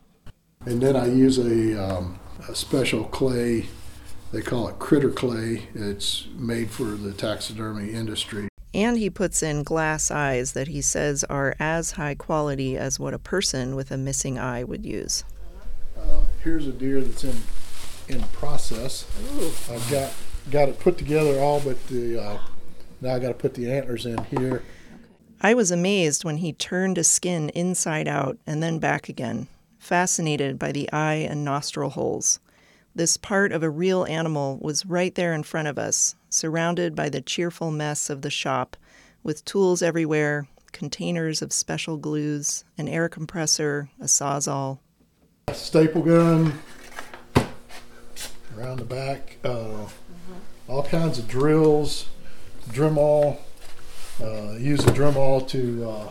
And 0.66 0.80
then 0.82 0.96
I 0.96 1.08
use 1.08 1.38
a, 1.40 1.76
um, 1.98 2.20
a 2.48 2.56
special 2.56 3.06
clay. 3.06 3.68
They 4.32 4.42
call 4.42 4.68
it 4.68 4.78
critter 4.78 5.10
clay. 5.10 5.68
It's 5.74 6.28
made 6.36 6.70
for 6.70 6.84
the 6.84 7.14
taxidermy 7.14 7.92
industry. 7.92 8.48
And 8.74 8.98
he 8.98 9.10
puts 9.10 9.42
in 9.42 9.64
glass 9.64 10.12
eyes 10.12 10.54
that 10.54 10.68
he 10.68 10.82
says 10.82 11.24
are 11.24 11.56
as 11.60 11.92
high 11.94 12.14
quality 12.14 12.78
as 12.78 13.00
what 13.00 13.16
a 13.16 13.20
person 13.20 13.76
with 13.76 13.90
a 13.90 13.98
missing 13.98 14.38
eye 14.38 14.64
would 14.64 14.86
use. 14.86 15.24
Uh, 15.98 16.22
here's 16.44 16.68
a 16.68 16.72
deer 16.72 17.02
that's 17.02 17.24
in 17.24 17.42
in 18.10 18.22
process. 18.30 19.06
I've 19.70 19.90
got 19.90 20.14
got 20.52 20.70
it 20.70 20.80
put 20.80 20.98
together 20.98 21.40
all, 21.40 21.60
but 21.60 21.88
the 21.88 22.22
uh, 22.22 22.40
now 23.02 23.16
I 23.16 23.20
got 23.20 23.30
to 23.30 23.34
put 23.34 23.54
the 23.54 23.72
antlers 23.72 24.06
in 24.06 24.24
here. 24.26 24.64
I 25.42 25.54
was 25.54 25.72
amazed 25.72 26.26
when 26.26 26.38
he 26.38 26.52
turned 26.52 26.98
a 26.98 27.04
skin 27.04 27.50
inside 27.50 28.08
out 28.08 28.38
and 28.46 28.62
then 28.62 28.80
back 28.80 29.08
again, 29.08 29.48
fascinated 29.78 30.60
by 30.60 30.72
the 30.72 30.92
eye 30.92 31.26
and 31.30 31.46
nostril 31.46 31.92
holes. 31.92 32.40
This 33.00 33.16
part 33.16 33.54
of 33.54 33.64
a 33.64 33.70
real 33.70 34.04
animal 34.04 34.58
was 34.62 34.86
right 34.86 35.16
there 35.16 35.34
in 35.34 35.44
front 35.44 35.70
of 35.70 35.80
us, 35.80 36.18
surrounded 36.30 36.96
by 36.96 37.08
the 37.08 37.22
cheerful 37.22 37.72
mess 37.72 38.10
of 38.10 38.24
the 38.24 38.30
shop, 38.30 38.76
with 39.24 39.46
tools 39.46 39.82
everywhere, 39.82 40.50
containers 40.74 41.42
of 41.42 41.54
special 41.54 41.96
glues, 41.96 42.66
an 42.78 42.90
air 42.90 43.08
compressor, 43.08 43.90
a 44.02 44.04
sawzall. 44.04 44.80
Staple 45.54 46.02
gun 46.02 46.60
around 48.58 48.80
the 48.80 48.84
back. 48.84 49.38
Uh, 49.46 49.88
all 50.68 50.84
kinds 50.84 51.20
of 51.20 51.28
drills, 51.30 52.10
Dremel. 52.68 53.38
Uh, 54.22 54.58
use 54.58 54.84
the 54.84 54.92
Dremel 54.92 55.48
to 55.48 55.90
uh, 55.90 56.10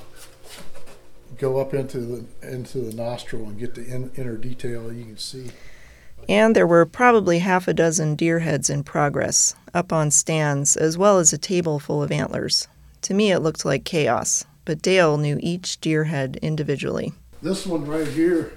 go 1.36 1.60
up 1.60 1.74
into 1.74 1.98
the 1.98 2.24
into 2.40 2.78
the 2.78 2.96
nostril 2.96 3.44
and 3.44 3.58
get 3.58 3.74
the 3.74 3.84
in, 3.84 4.10
inner 4.16 4.38
detail 4.38 4.90
you 4.90 5.04
can 5.04 5.18
see. 5.18 5.50
And 6.28 6.54
there 6.54 6.66
were 6.66 6.84
probably 6.84 7.38
half 7.38 7.68
a 7.68 7.74
dozen 7.74 8.14
deer 8.14 8.40
heads 8.40 8.68
in 8.68 8.84
progress, 8.84 9.54
up 9.72 9.92
on 9.92 10.10
stands, 10.10 10.76
as 10.76 10.98
well 10.98 11.18
as 11.18 11.32
a 11.32 11.38
table 11.38 11.78
full 11.78 12.02
of 12.02 12.12
antlers. 12.12 12.68
To 13.02 13.14
me, 13.14 13.32
it 13.32 13.40
looked 13.40 13.64
like 13.64 13.84
chaos, 13.84 14.44
but 14.64 14.82
Dale 14.82 15.16
knew 15.16 15.38
each 15.40 15.80
deer 15.80 16.04
head 16.04 16.38
individually. 16.42 17.12
This 17.40 17.66
one 17.66 17.86
right 17.86 18.06
here 18.08 18.52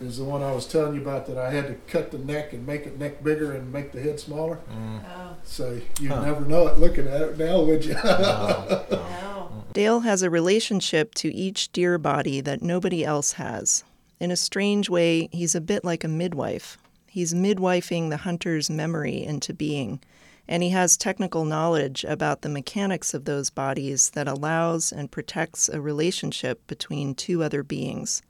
is 0.00 0.18
the 0.18 0.24
one 0.24 0.42
I 0.42 0.52
was 0.52 0.66
telling 0.66 0.94
you 0.94 1.00
about 1.00 1.26
that 1.26 1.38
I 1.38 1.50
had 1.50 1.66
to 1.68 1.74
cut 1.90 2.10
the 2.12 2.18
neck 2.18 2.52
and 2.52 2.66
make 2.66 2.86
it 2.86 2.98
neck 2.98 3.24
bigger 3.24 3.52
and 3.52 3.72
make 3.72 3.92
the 3.92 4.00
head 4.02 4.20
smaller. 4.20 4.58
Mm. 4.70 5.00
Oh. 5.04 5.36
So 5.42 5.80
you'd 5.98 6.12
Huh. 6.12 6.24
never 6.26 6.42
know 6.44 6.66
it 6.68 6.78
looking 6.78 7.08
at 7.08 7.22
it 7.22 7.38
now, 7.38 7.62
would 7.62 7.84
you? 7.84 7.94
No. 8.04 9.64
Dale 9.72 10.00
has 10.00 10.22
a 10.22 10.30
relationship 10.30 11.14
to 11.16 11.34
each 11.34 11.72
deer 11.72 11.98
body 11.98 12.40
that 12.40 12.62
nobody 12.62 13.04
else 13.04 13.32
has. 13.32 13.84
In 14.20 14.30
a 14.30 14.36
strange 14.36 14.88
way, 14.88 15.28
he's 15.32 15.54
a 15.54 15.60
bit 15.60 15.84
like 15.84 16.04
a 16.04 16.08
midwife. 16.08 16.78
He's 17.16 17.32
midwifing 17.32 18.10
the 18.10 18.18
hunter's 18.18 18.68
memory 18.68 19.24
into 19.24 19.54
being, 19.54 20.00
and 20.46 20.62
he 20.62 20.68
has 20.68 20.98
technical 20.98 21.46
knowledge 21.46 22.04
about 22.04 22.42
the 22.42 22.50
mechanics 22.50 23.14
of 23.14 23.24
those 23.24 23.48
bodies 23.48 24.10
that 24.10 24.28
allows 24.28 24.92
and 24.92 25.10
protects 25.10 25.70
a 25.70 25.80
relationship 25.80 26.66
between 26.66 27.14
two 27.14 27.42
other 27.42 27.62
beings. 27.62 28.20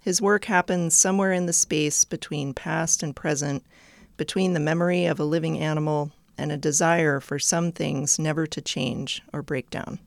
His 0.00 0.22
work 0.22 0.44
happens 0.44 0.94
somewhere 0.94 1.32
in 1.32 1.46
the 1.46 1.52
space 1.52 2.04
between 2.04 2.54
past 2.54 3.02
and 3.02 3.16
present, 3.16 3.64
between 4.16 4.52
the 4.52 4.60
memory 4.60 5.06
of 5.06 5.18
a 5.18 5.24
living 5.24 5.58
animal 5.58 6.12
and 6.38 6.52
a 6.52 6.56
desire 6.56 7.18
for 7.18 7.40
some 7.40 7.72
things 7.72 8.16
never 8.16 8.46
to 8.46 8.60
change 8.60 9.22
or 9.32 9.42
break 9.42 9.70
down. 9.70 9.98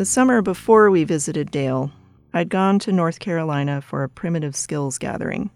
The 0.00 0.06
summer 0.06 0.40
before 0.40 0.90
we 0.90 1.04
visited 1.04 1.50
Dale, 1.50 1.92
I'd 2.32 2.48
gone 2.48 2.78
to 2.78 2.90
North 2.90 3.18
Carolina 3.18 3.82
for 3.82 4.02
a 4.02 4.08
primitive 4.08 4.56
skills 4.56 4.96
gathering. 4.96 5.50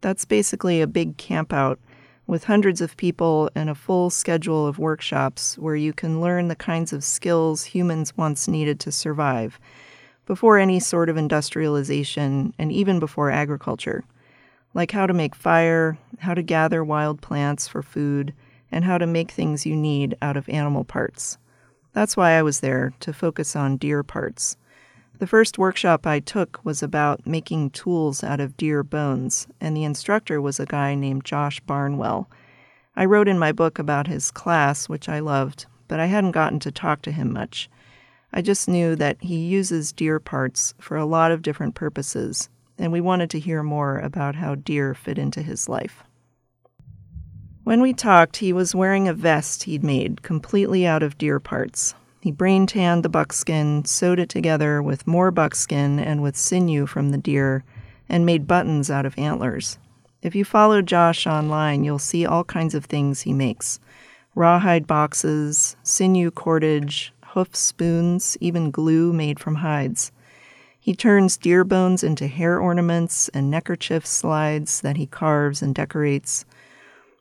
That's 0.00 0.24
basically 0.24 0.80
a 0.80 0.88
big 0.88 1.16
campout 1.16 1.76
with 2.26 2.42
hundreds 2.42 2.80
of 2.80 2.96
people 2.96 3.50
and 3.54 3.70
a 3.70 3.74
full 3.76 4.10
schedule 4.10 4.66
of 4.66 4.80
workshops 4.80 5.56
where 5.58 5.76
you 5.76 5.92
can 5.92 6.20
learn 6.20 6.48
the 6.48 6.56
kinds 6.56 6.92
of 6.92 7.04
skills 7.04 7.62
humans 7.62 8.16
once 8.16 8.48
needed 8.48 8.80
to 8.80 8.90
survive 8.90 9.60
before 10.26 10.58
any 10.58 10.80
sort 10.80 11.08
of 11.08 11.16
industrialization 11.16 12.52
and 12.58 12.72
even 12.72 12.98
before 12.98 13.30
agriculture, 13.30 14.02
like 14.74 14.90
how 14.90 15.06
to 15.06 15.14
make 15.14 15.36
fire, 15.36 15.96
how 16.18 16.34
to 16.34 16.42
gather 16.42 16.82
wild 16.82 17.20
plants 17.20 17.68
for 17.68 17.80
food, 17.80 18.34
and 18.72 18.84
how 18.84 18.98
to 18.98 19.06
make 19.06 19.30
things 19.30 19.64
you 19.64 19.76
need 19.76 20.16
out 20.20 20.36
of 20.36 20.48
animal 20.48 20.82
parts. 20.82 21.38
That's 21.94 22.16
why 22.16 22.32
I 22.32 22.42
was 22.42 22.60
there, 22.60 22.92
to 23.00 23.12
focus 23.12 23.56
on 23.56 23.78
deer 23.78 24.02
parts. 24.02 24.56
The 25.20 25.28
first 25.28 25.58
workshop 25.58 26.06
I 26.08 26.18
took 26.18 26.60
was 26.64 26.82
about 26.82 27.24
making 27.24 27.70
tools 27.70 28.24
out 28.24 28.40
of 28.40 28.56
deer 28.56 28.82
bones, 28.82 29.46
and 29.60 29.76
the 29.76 29.84
instructor 29.84 30.40
was 30.40 30.58
a 30.58 30.66
guy 30.66 30.96
named 30.96 31.24
Josh 31.24 31.60
Barnwell. 31.60 32.28
I 32.96 33.04
wrote 33.04 33.28
in 33.28 33.38
my 33.38 33.52
book 33.52 33.78
about 33.78 34.08
his 34.08 34.32
class, 34.32 34.88
which 34.88 35.08
I 35.08 35.20
loved, 35.20 35.66
but 35.86 36.00
I 36.00 36.06
hadn't 36.06 36.32
gotten 36.32 36.58
to 36.60 36.72
talk 36.72 37.00
to 37.02 37.12
him 37.12 37.32
much. 37.32 37.70
I 38.32 38.42
just 38.42 38.68
knew 38.68 38.96
that 38.96 39.18
he 39.20 39.36
uses 39.36 39.92
deer 39.92 40.18
parts 40.18 40.74
for 40.80 40.96
a 40.96 41.06
lot 41.06 41.30
of 41.30 41.42
different 41.42 41.76
purposes, 41.76 42.48
and 42.76 42.90
we 42.90 43.00
wanted 43.00 43.30
to 43.30 43.38
hear 43.38 43.62
more 43.62 44.00
about 44.00 44.34
how 44.34 44.56
deer 44.56 44.94
fit 44.94 45.16
into 45.16 45.42
his 45.42 45.68
life. 45.68 46.02
When 47.64 47.80
we 47.80 47.94
talked, 47.94 48.36
he 48.36 48.52
was 48.52 48.74
wearing 48.74 49.08
a 49.08 49.14
vest 49.14 49.62
he'd 49.62 49.82
made 49.82 50.20
completely 50.20 50.86
out 50.86 51.02
of 51.02 51.16
deer 51.16 51.40
parts. 51.40 51.94
He 52.20 52.30
brain 52.30 52.66
tanned 52.66 53.02
the 53.02 53.08
buckskin, 53.08 53.86
sewed 53.86 54.18
it 54.18 54.28
together 54.28 54.82
with 54.82 55.06
more 55.06 55.30
buckskin 55.30 55.98
and 55.98 56.22
with 56.22 56.36
sinew 56.36 56.84
from 56.84 57.08
the 57.08 57.16
deer, 57.16 57.64
and 58.06 58.26
made 58.26 58.46
buttons 58.46 58.90
out 58.90 59.06
of 59.06 59.18
antlers. 59.18 59.78
If 60.20 60.34
you 60.34 60.44
follow 60.44 60.82
Josh 60.82 61.26
online, 61.26 61.84
you'll 61.84 61.98
see 61.98 62.26
all 62.26 62.44
kinds 62.44 62.74
of 62.74 62.84
things 62.84 63.22
he 63.22 63.32
makes 63.32 63.80
rawhide 64.34 64.86
boxes, 64.86 65.74
sinew 65.82 66.30
cordage, 66.30 67.14
hoof 67.28 67.56
spoons, 67.56 68.36
even 68.42 68.70
glue 68.70 69.10
made 69.10 69.40
from 69.40 69.54
hides. 69.54 70.12
He 70.78 70.94
turns 70.94 71.38
deer 71.38 71.64
bones 71.64 72.04
into 72.04 72.26
hair 72.26 72.60
ornaments 72.60 73.30
and 73.30 73.50
neckerchief 73.50 74.04
slides 74.04 74.82
that 74.82 74.98
he 74.98 75.06
carves 75.06 75.62
and 75.62 75.74
decorates. 75.74 76.44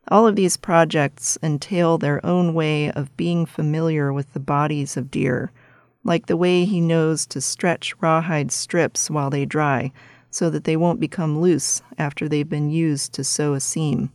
All 0.10 0.28
of 0.28 0.36
these 0.36 0.58
projects 0.58 1.38
entail 1.42 1.98
their 1.98 2.24
own 2.26 2.54
way 2.54 2.92
of 2.92 3.16
being 3.16 3.46
familiar 3.46 4.12
with 4.12 4.34
the 4.34 4.40
bodies 4.40 4.98
of 4.98 5.10
deer, 5.10 5.52
like 6.04 6.26
the 6.26 6.38
way 6.38 6.66
he 6.66 6.82
knows 6.82 7.26
to 7.28 7.42
stretch 7.42 7.96
rawhide 8.02 8.52
strips 8.52 9.10
while 9.10 9.30
they 9.30 9.46
dry 9.46 9.92
so 10.30 10.50
that 10.50 10.66
they 10.66 10.76
won't 10.76 11.00
become 11.00 11.40
loose 11.40 11.82
after 11.98 12.28
they've 12.28 12.50
been 12.50 12.70
used 12.70 13.14
to 13.14 13.24
sew 13.24 13.54
a 13.54 13.60
seam. 13.60 14.12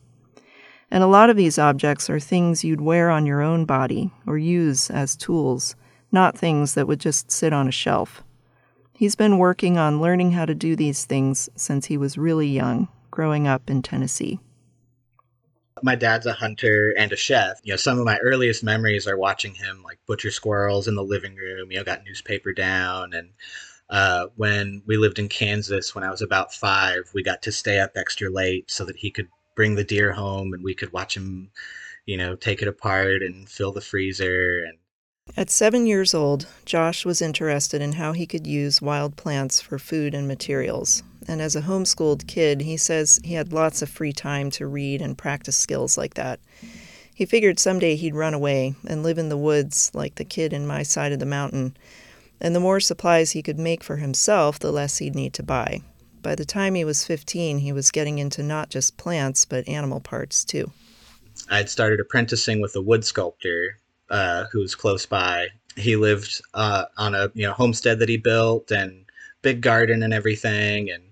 And 0.90 1.02
a 1.02 1.08
lot 1.08 1.30
of 1.30 1.36
these 1.36 1.58
objects 1.58 2.10
are 2.10 2.20
things 2.20 2.64
you'd 2.64 2.80
wear 2.80 3.10
on 3.10 3.26
your 3.26 3.40
own 3.40 3.64
body 3.64 4.10
or 4.26 4.38
use 4.38 4.90
as 4.90 5.16
tools 5.16 5.76
not 6.10 6.38
things 6.38 6.74
that 6.74 6.86
would 6.86 7.00
just 7.00 7.30
sit 7.30 7.52
on 7.52 7.68
a 7.68 7.72
shelf. 7.72 8.22
He's 8.92 9.14
been 9.14 9.38
working 9.38 9.78
on 9.78 10.00
learning 10.00 10.32
how 10.32 10.44
to 10.46 10.54
do 10.54 10.74
these 10.74 11.04
things 11.04 11.48
since 11.54 11.86
he 11.86 11.96
was 11.96 12.18
really 12.18 12.48
young, 12.48 12.88
growing 13.10 13.46
up 13.46 13.70
in 13.70 13.82
Tennessee. 13.82 14.40
My 15.82 15.94
dad's 15.94 16.26
a 16.26 16.32
hunter 16.32 16.94
and 16.96 17.12
a 17.12 17.16
chef. 17.16 17.60
You 17.62 17.72
know, 17.72 17.76
some 17.76 17.98
of 17.98 18.04
my 18.04 18.18
earliest 18.18 18.62
memories 18.62 19.06
are 19.06 19.16
watching 19.16 19.54
him 19.54 19.82
like 19.82 19.98
butcher 20.06 20.30
squirrels 20.30 20.88
in 20.88 20.94
the 20.94 21.04
living 21.04 21.34
room, 21.34 21.70
you 21.70 21.78
know, 21.78 21.84
got 21.84 22.04
newspaper 22.04 22.52
down. 22.52 23.12
And 23.12 23.30
uh, 23.90 24.26
when 24.36 24.82
we 24.86 24.96
lived 24.96 25.18
in 25.18 25.28
Kansas, 25.28 25.94
when 25.94 26.04
I 26.04 26.10
was 26.10 26.22
about 26.22 26.52
five, 26.52 27.10
we 27.14 27.22
got 27.22 27.42
to 27.42 27.52
stay 27.52 27.80
up 27.80 27.92
extra 27.96 28.30
late 28.30 28.70
so 28.70 28.84
that 28.84 28.96
he 28.96 29.10
could 29.10 29.28
bring 29.56 29.74
the 29.74 29.84
deer 29.84 30.12
home 30.12 30.52
and 30.52 30.62
we 30.62 30.74
could 30.74 30.92
watch 30.92 31.16
him, 31.16 31.50
you 32.06 32.16
know, 32.16 32.36
take 32.36 32.62
it 32.62 32.68
apart 32.68 33.22
and 33.22 33.48
fill 33.48 33.72
the 33.72 33.80
freezer. 33.80 34.64
And 34.64 34.78
at 35.36 35.50
seven 35.50 35.86
years 35.86 36.14
old, 36.14 36.46
Josh 36.64 37.04
was 37.04 37.20
interested 37.20 37.82
in 37.82 37.92
how 37.92 38.12
he 38.12 38.26
could 38.26 38.46
use 38.46 38.80
wild 38.80 39.16
plants 39.16 39.60
for 39.60 39.78
food 39.78 40.14
and 40.14 40.26
materials. 40.26 41.02
And 41.28 41.42
as 41.42 41.54
a 41.54 41.62
homeschooled 41.62 42.26
kid, 42.26 42.62
he 42.62 42.76
says 42.76 43.20
he 43.22 43.34
had 43.34 43.52
lots 43.52 43.82
of 43.82 43.88
free 43.88 44.12
time 44.12 44.50
to 44.52 44.66
read 44.66 45.02
and 45.02 45.16
practice 45.16 45.56
skills 45.56 45.98
like 45.98 46.14
that. 46.14 46.40
He 47.14 47.26
figured 47.26 47.58
someday 47.58 47.96
he'd 47.96 48.14
run 48.14 48.34
away 48.34 48.74
and 48.86 49.02
live 49.02 49.18
in 49.18 49.28
the 49.28 49.36
woods 49.36 49.90
like 49.92 50.14
the 50.14 50.24
kid 50.24 50.52
in 50.52 50.66
my 50.66 50.82
side 50.82 51.12
of 51.12 51.18
the 51.18 51.26
mountain. 51.26 51.76
And 52.40 52.54
the 52.54 52.60
more 52.60 52.80
supplies 52.80 53.32
he 53.32 53.42
could 53.42 53.58
make 53.58 53.84
for 53.84 53.96
himself, 53.96 54.58
the 54.58 54.72
less 54.72 54.98
he'd 54.98 55.14
need 55.14 55.34
to 55.34 55.42
buy. 55.42 55.82
By 56.22 56.34
the 56.34 56.44
time 56.44 56.74
he 56.74 56.84
was 56.84 57.04
15, 57.04 57.58
he 57.58 57.72
was 57.72 57.90
getting 57.90 58.18
into 58.18 58.42
not 58.42 58.70
just 58.70 58.96
plants, 58.96 59.44
but 59.44 59.68
animal 59.68 60.00
parts 60.00 60.44
too. 60.44 60.72
I'd 61.50 61.68
started 61.68 62.00
apprenticing 62.00 62.60
with 62.60 62.74
a 62.74 62.80
wood 62.80 63.04
sculptor 63.04 63.76
uh, 64.10 64.44
was 64.54 64.74
close 64.74 65.06
by. 65.06 65.48
He 65.76 65.96
lived 65.96 66.40
uh, 66.54 66.86
on 66.96 67.14
a 67.14 67.30
you 67.34 67.46
know 67.46 67.52
homestead 67.52 67.98
that 68.00 68.08
he 68.08 68.16
built 68.16 68.70
and 68.70 69.04
big 69.42 69.60
garden 69.60 70.02
and 70.02 70.12
everything, 70.12 70.90
and 70.90 71.02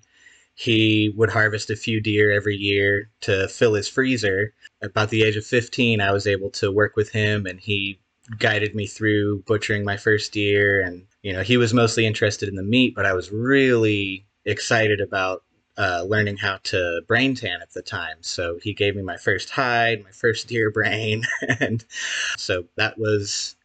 he 0.57 1.12
would 1.14 1.29
harvest 1.29 1.69
a 1.69 1.77
few 1.77 2.01
deer 2.01 2.33
every 2.33 2.57
year 2.57 3.11
to 3.21 3.47
fill 3.47 3.75
his 3.75 3.88
freezer. 3.88 4.55
About 4.83 5.11
the 5.11 5.23
age 5.23 5.37
of 5.37 5.45
15, 5.45 6.01
I 6.01 6.12
was 6.12 6.27
able 6.27 6.51
to 6.53 6.73
work 6.73 6.97
with 6.97 7.11
him, 7.11 7.45
and 7.45 7.61
he 7.61 8.01
guided 8.38 8.75
me 8.75 8.87
through 8.87 9.42
butchering 9.47 9.85
my 9.85 9.99
first 9.99 10.33
deer. 10.33 10.81
And 10.81 11.07
you 11.23 11.35
know, 11.35 11.42
he 11.42 11.59
was 11.59 11.75
mostly 11.75 12.07
interested 12.07 12.49
in 12.49 12.55
the 12.55 12.62
meat, 12.62 12.95
but 12.97 13.05
I 13.05 13.12
was 13.12 13.31
really 13.31 14.25
excited 14.47 15.03
about 15.03 15.45
uh, 15.77 16.07
learning 16.09 16.38
how 16.38 16.57
to 16.62 17.03
brain 17.07 17.35
tan 17.35 17.61
at 17.61 17.73
the 17.75 17.83
time. 17.83 18.16
So 18.23 18.59
he 18.62 18.73
gave 18.73 18.97
me 18.97 19.03
my 19.03 19.19
first 19.19 19.51
hide, 19.51 20.05
my 20.05 20.11
first 20.11 20.49
deer 20.49 20.71
brain. 20.71 21.25
and 21.61 21.85
so 22.38 22.64
that 22.77 22.99
was 22.99 23.56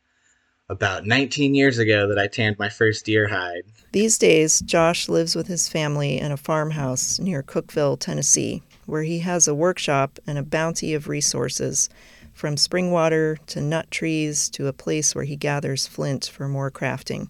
about 0.71 1.05
19 1.05 1.53
years 1.53 1.77
ago 1.77 2.07
that 2.07 2.17
I 2.17 2.27
tanned 2.27 2.57
my 2.57 2.69
first 2.69 3.03
deer 3.03 3.27
hide. 3.27 3.63
These 3.91 4.17
days, 4.17 4.61
Josh 4.61 5.09
lives 5.09 5.35
with 5.35 5.47
his 5.47 5.67
family 5.67 6.17
in 6.17 6.31
a 6.31 6.37
farmhouse 6.37 7.19
near 7.19 7.43
Cookeville, 7.43 7.99
Tennessee, 7.99 8.63
where 8.85 9.03
he 9.03 9.19
has 9.19 9.49
a 9.49 9.53
workshop 9.53 10.17
and 10.25 10.37
a 10.37 10.43
bounty 10.43 10.93
of 10.93 11.09
resources 11.09 11.89
from 12.33 12.55
spring 12.55 12.89
water 12.89 13.37
to 13.47 13.59
nut 13.59 13.91
trees 13.91 14.49
to 14.51 14.67
a 14.67 14.73
place 14.73 15.13
where 15.13 15.25
he 15.25 15.35
gathers 15.35 15.87
flint 15.87 16.25
for 16.25 16.47
more 16.47 16.71
crafting. 16.71 17.27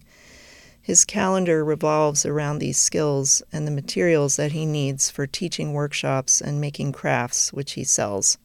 His 0.80 1.04
calendar 1.04 1.65
revolves 1.65 2.27
around 2.27 2.60
these 2.60 2.77
skills 2.77 3.41
and 3.51 3.65
the 3.65 3.71
materials 3.71 4.36
that 4.36 4.51
he 4.51 4.67
needs 4.67 5.10
for 5.10 5.25
teaching 5.25 5.73
workshops 5.73 6.41
and 6.41 6.62
making 6.62 6.91
crafts, 6.91 7.51
which 7.51 7.73
he 7.73 7.84
sells. 7.84 8.38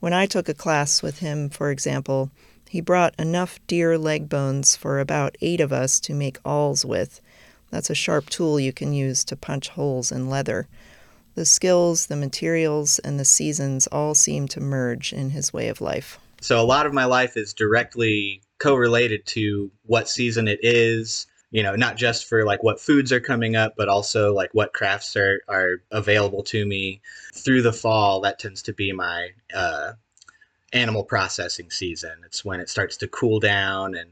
When 0.00 0.12
I 0.12 0.26
took 0.26 0.48
a 0.48 0.54
class 0.54 1.02
with 1.02 1.20
him, 1.20 1.50
for 1.50 1.70
example, 1.70 2.32
he 2.68 2.80
brought 2.80 3.14
enough 3.18 3.58
deer 3.66 3.98
leg 3.98 4.28
bones 4.28 4.76
for 4.76 5.00
about 5.00 5.36
eight 5.40 5.60
of 5.60 5.72
us 5.72 6.00
to 6.00 6.14
make 6.14 6.38
awls 6.44 6.84
with. 6.84 7.20
That's 7.70 7.90
a 7.90 7.94
sharp 7.94 8.30
tool 8.30 8.58
you 8.58 8.72
can 8.72 8.92
use 8.92 9.24
to 9.24 9.36
punch 9.36 9.68
holes 9.68 10.12
in 10.12 10.28
leather. 10.28 10.68
The 11.34 11.44
skills, 11.44 12.06
the 12.06 12.16
materials, 12.16 12.98
and 13.00 13.18
the 13.18 13.24
seasons 13.24 13.86
all 13.88 14.14
seem 14.14 14.48
to 14.48 14.60
merge 14.60 15.12
in 15.12 15.30
his 15.30 15.52
way 15.52 15.68
of 15.68 15.80
life. 15.80 16.18
So, 16.40 16.60
a 16.60 16.64
lot 16.64 16.86
of 16.86 16.92
my 16.92 17.04
life 17.04 17.36
is 17.36 17.52
directly 17.52 18.42
correlated 18.58 19.26
to 19.26 19.70
what 19.84 20.08
season 20.08 20.48
it 20.48 20.60
is, 20.62 21.26
you 21.50 21.62
know 21.62 21.74
not 21.74 21.96
just 21.96 22.26
for 22.26 22.44
like 22.44 22.62
what 22.62 22.80
foods 22.80 23.12
are 23.12 23.20
coming 23.20 23.56
up 23.56 23.74
but 23.76 23.88
also 23.88 24.34
like 24.34 24.50
what 24.52 24.72
crafts 24.72 25.16
are 25.16 25.40
are 25.48 25.82
available 25.90 26.42
to 26.42 26.66
me 26.66 27.00
through 27.34 27.62
the 27.62 27.72
fall 27.72 28.20
that 28.20 28.38
tends 28.38 28.62
to 28.62 28.72
be 28.72 28.92
my 28.92 29.28
uh, 29.54 29.92
animal 30.72 31.04
processing 31.04 31.70
season 31.70 32.12
it's 32.24 32.44
when 32.44 32.60
it 32.60 32.68
starts 32.68 32.96
to 32.96 33.08
cool 33.08 33.40
down 33.40 33.94
and 33.94 34.10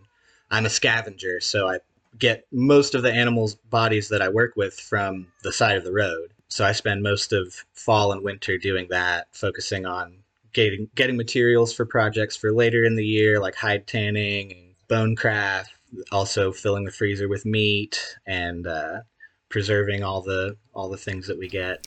i'm 0.50 0.66
a 0.66 0.70
scavenger 0.70 1.40
so 1.40 1.68
i 1.68 1.78
get 2.18 2.46
most 2.50 2.94
of 2.94 3.02
the 3.02 3.12
animals 3.12 3.54
bodies 3.54 4.08
that 4.08 4.22
i 4.22 4.28
work 4.28 4.54
with 4.56 4.74
from 4.74 5.26
the 5.42 5.52
side 5.52 5.76
of 5.76 5.84
the 5.84 5.92
road 5.92 6.30
so 6.48 6.64
i 6.64 6.72
spend 6.72 7.02
most 7.02 7.32
of 7.32 7.64
fall 7.72 8.12
and 8.12 8.22
winter 8.22 8.56
doing 8.56 8.86
that 8.88 9.26
focusing 9.32 9.84
on 9.84 10.16
getting 10.52 10.88
getting 10.94 11.16
materials 11.16 11.74
for 11.74 11.84
projects 11.84 12.36
for 12.36 12.52
later 12.52 12.84
in 12.84 12.96
the 12.96 13.04
year 13.04 13.38
like 13.38 13.54
hide 13.54 13.86
tanning 13.86 14.52
and 14.52 14.74
bone 14.88 15.14
craft 15.14 15.72
also 16.12 16.52
filling 16.52 16.84
the 16.84 16.90
freezer 16.90 17.28
with 17.28 17.44
meat 17.44 18.16
and 18.26 18.66
uh, 18.66 19.00
preserving 19.48 20.02
all 20.02 20.22
the 20.22 20.56
all 20.74 20.88
the 20.88 20.96
things 20.96 21.26
that 21.26 21.38
we 21.38 21.48
get. 21.48 21.86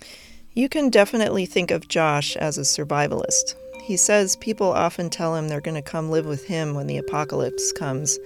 You 0.53 0.69
can 0.69 0.89
definitely 0.89 1.45
think 1.45 1.71
of 1.71 1.87
Josh 1.87 2.35
as 2.35 2.57
a 2.57 2.61
survivalist. 2.61 3.55
He 3.81 3.97
says 3.97 4.35
people 4.35 4.71
often 4.71 5.09
tell 5.09 5.35
him 5.35 5.47
they're 5.47 5.61
going 5.61 5.75
to 5.75 5.81
come 5.81 6.11
live 6.11 6.25
with 6.25 6.45
him 6.45 6.73
when 6.73 6.87
the 6.87 6.97
apocalypse 6.97 7.71
comes. 7.71 8.19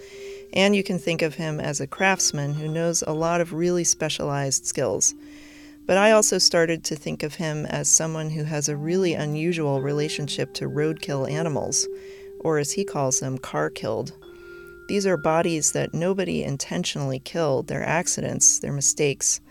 And 0.53 0.75
you 0.75 0.83
can 0.83 0.99
think 0.99 1.21
of 1.21 1.35
him 1.35 1.59
as 1.59 1.79
a 1.79 1.87
craftsman 1.87 2.53
who 2.53 2.67
knows 2.67 3.01
a 3.01 3.13
lot 3.13 3.41
of 3.41 3.53
really 3.53 3.83
specialized 3.83 4.65
skills. 4.65 5.15
But 5.85 5.97
I 5.97 6.11
also 6.11 6.37
started 6.37 6.83
to 6.85 6.95
think 6.95 7.23
of 7.23 7.35
him 7.35 7.65
as 7.65 7.89
someone 7.89 8.29
who 8.29 8.43
has 8.43 8.69
a 8.69 8.77
really 8.77 9.13
unusual 9.13 9.81
relationship 9.81 10.53
to 10.55 10.69
roadkill 10.69 11.29
animals, 11.29 11.87
or 12.39 12.57
as 12.57 12.71
he 12.71 12.85
calls 12.85 13.19
them, 13.19 13.37
car 13.37 13.69
killed. 13.69 14.13
These 14.87 15.05
are 15.07 15.17
bodies 15.17 15.71
that 15.71 15.93
nobody 15.93 16.43
intentionally 16.43 17.19
killed, 17.19 17.67
they're 17.67 17.85
accidents, 17.85 18.59
they're 18.59 18.71
mistakes. 18.71 19.41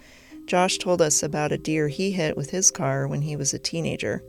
Josh 0.47 0.79
told 0.79 1.01
us 1.01 1.23
about 1.23 1.53
a 1.53 1.59
deer 1.59 1.89
he 1.89 2.13
hit 2.13 2.37
with 2.37 2.51
his 2.51 2.71
car 2.71 3.07
when 3.07 3.23
he 3.23 3.37
was 3.37 3.55
a 3.55 3.59
teenager. 3.59 4.23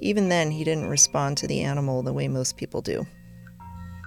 Even 0.00 0.28
then, 0.28 0.50
he 0.50 0.64
didn't 0.64 0.88
respond 0.88 1.38
to 1.38 1.46
the 1.46 1.62
animal 1.62 2.02
the 2.02 2.12
way 2.12 2.28
most 2.28 2.56
people 2.56 2.82
do. 2.82 3.06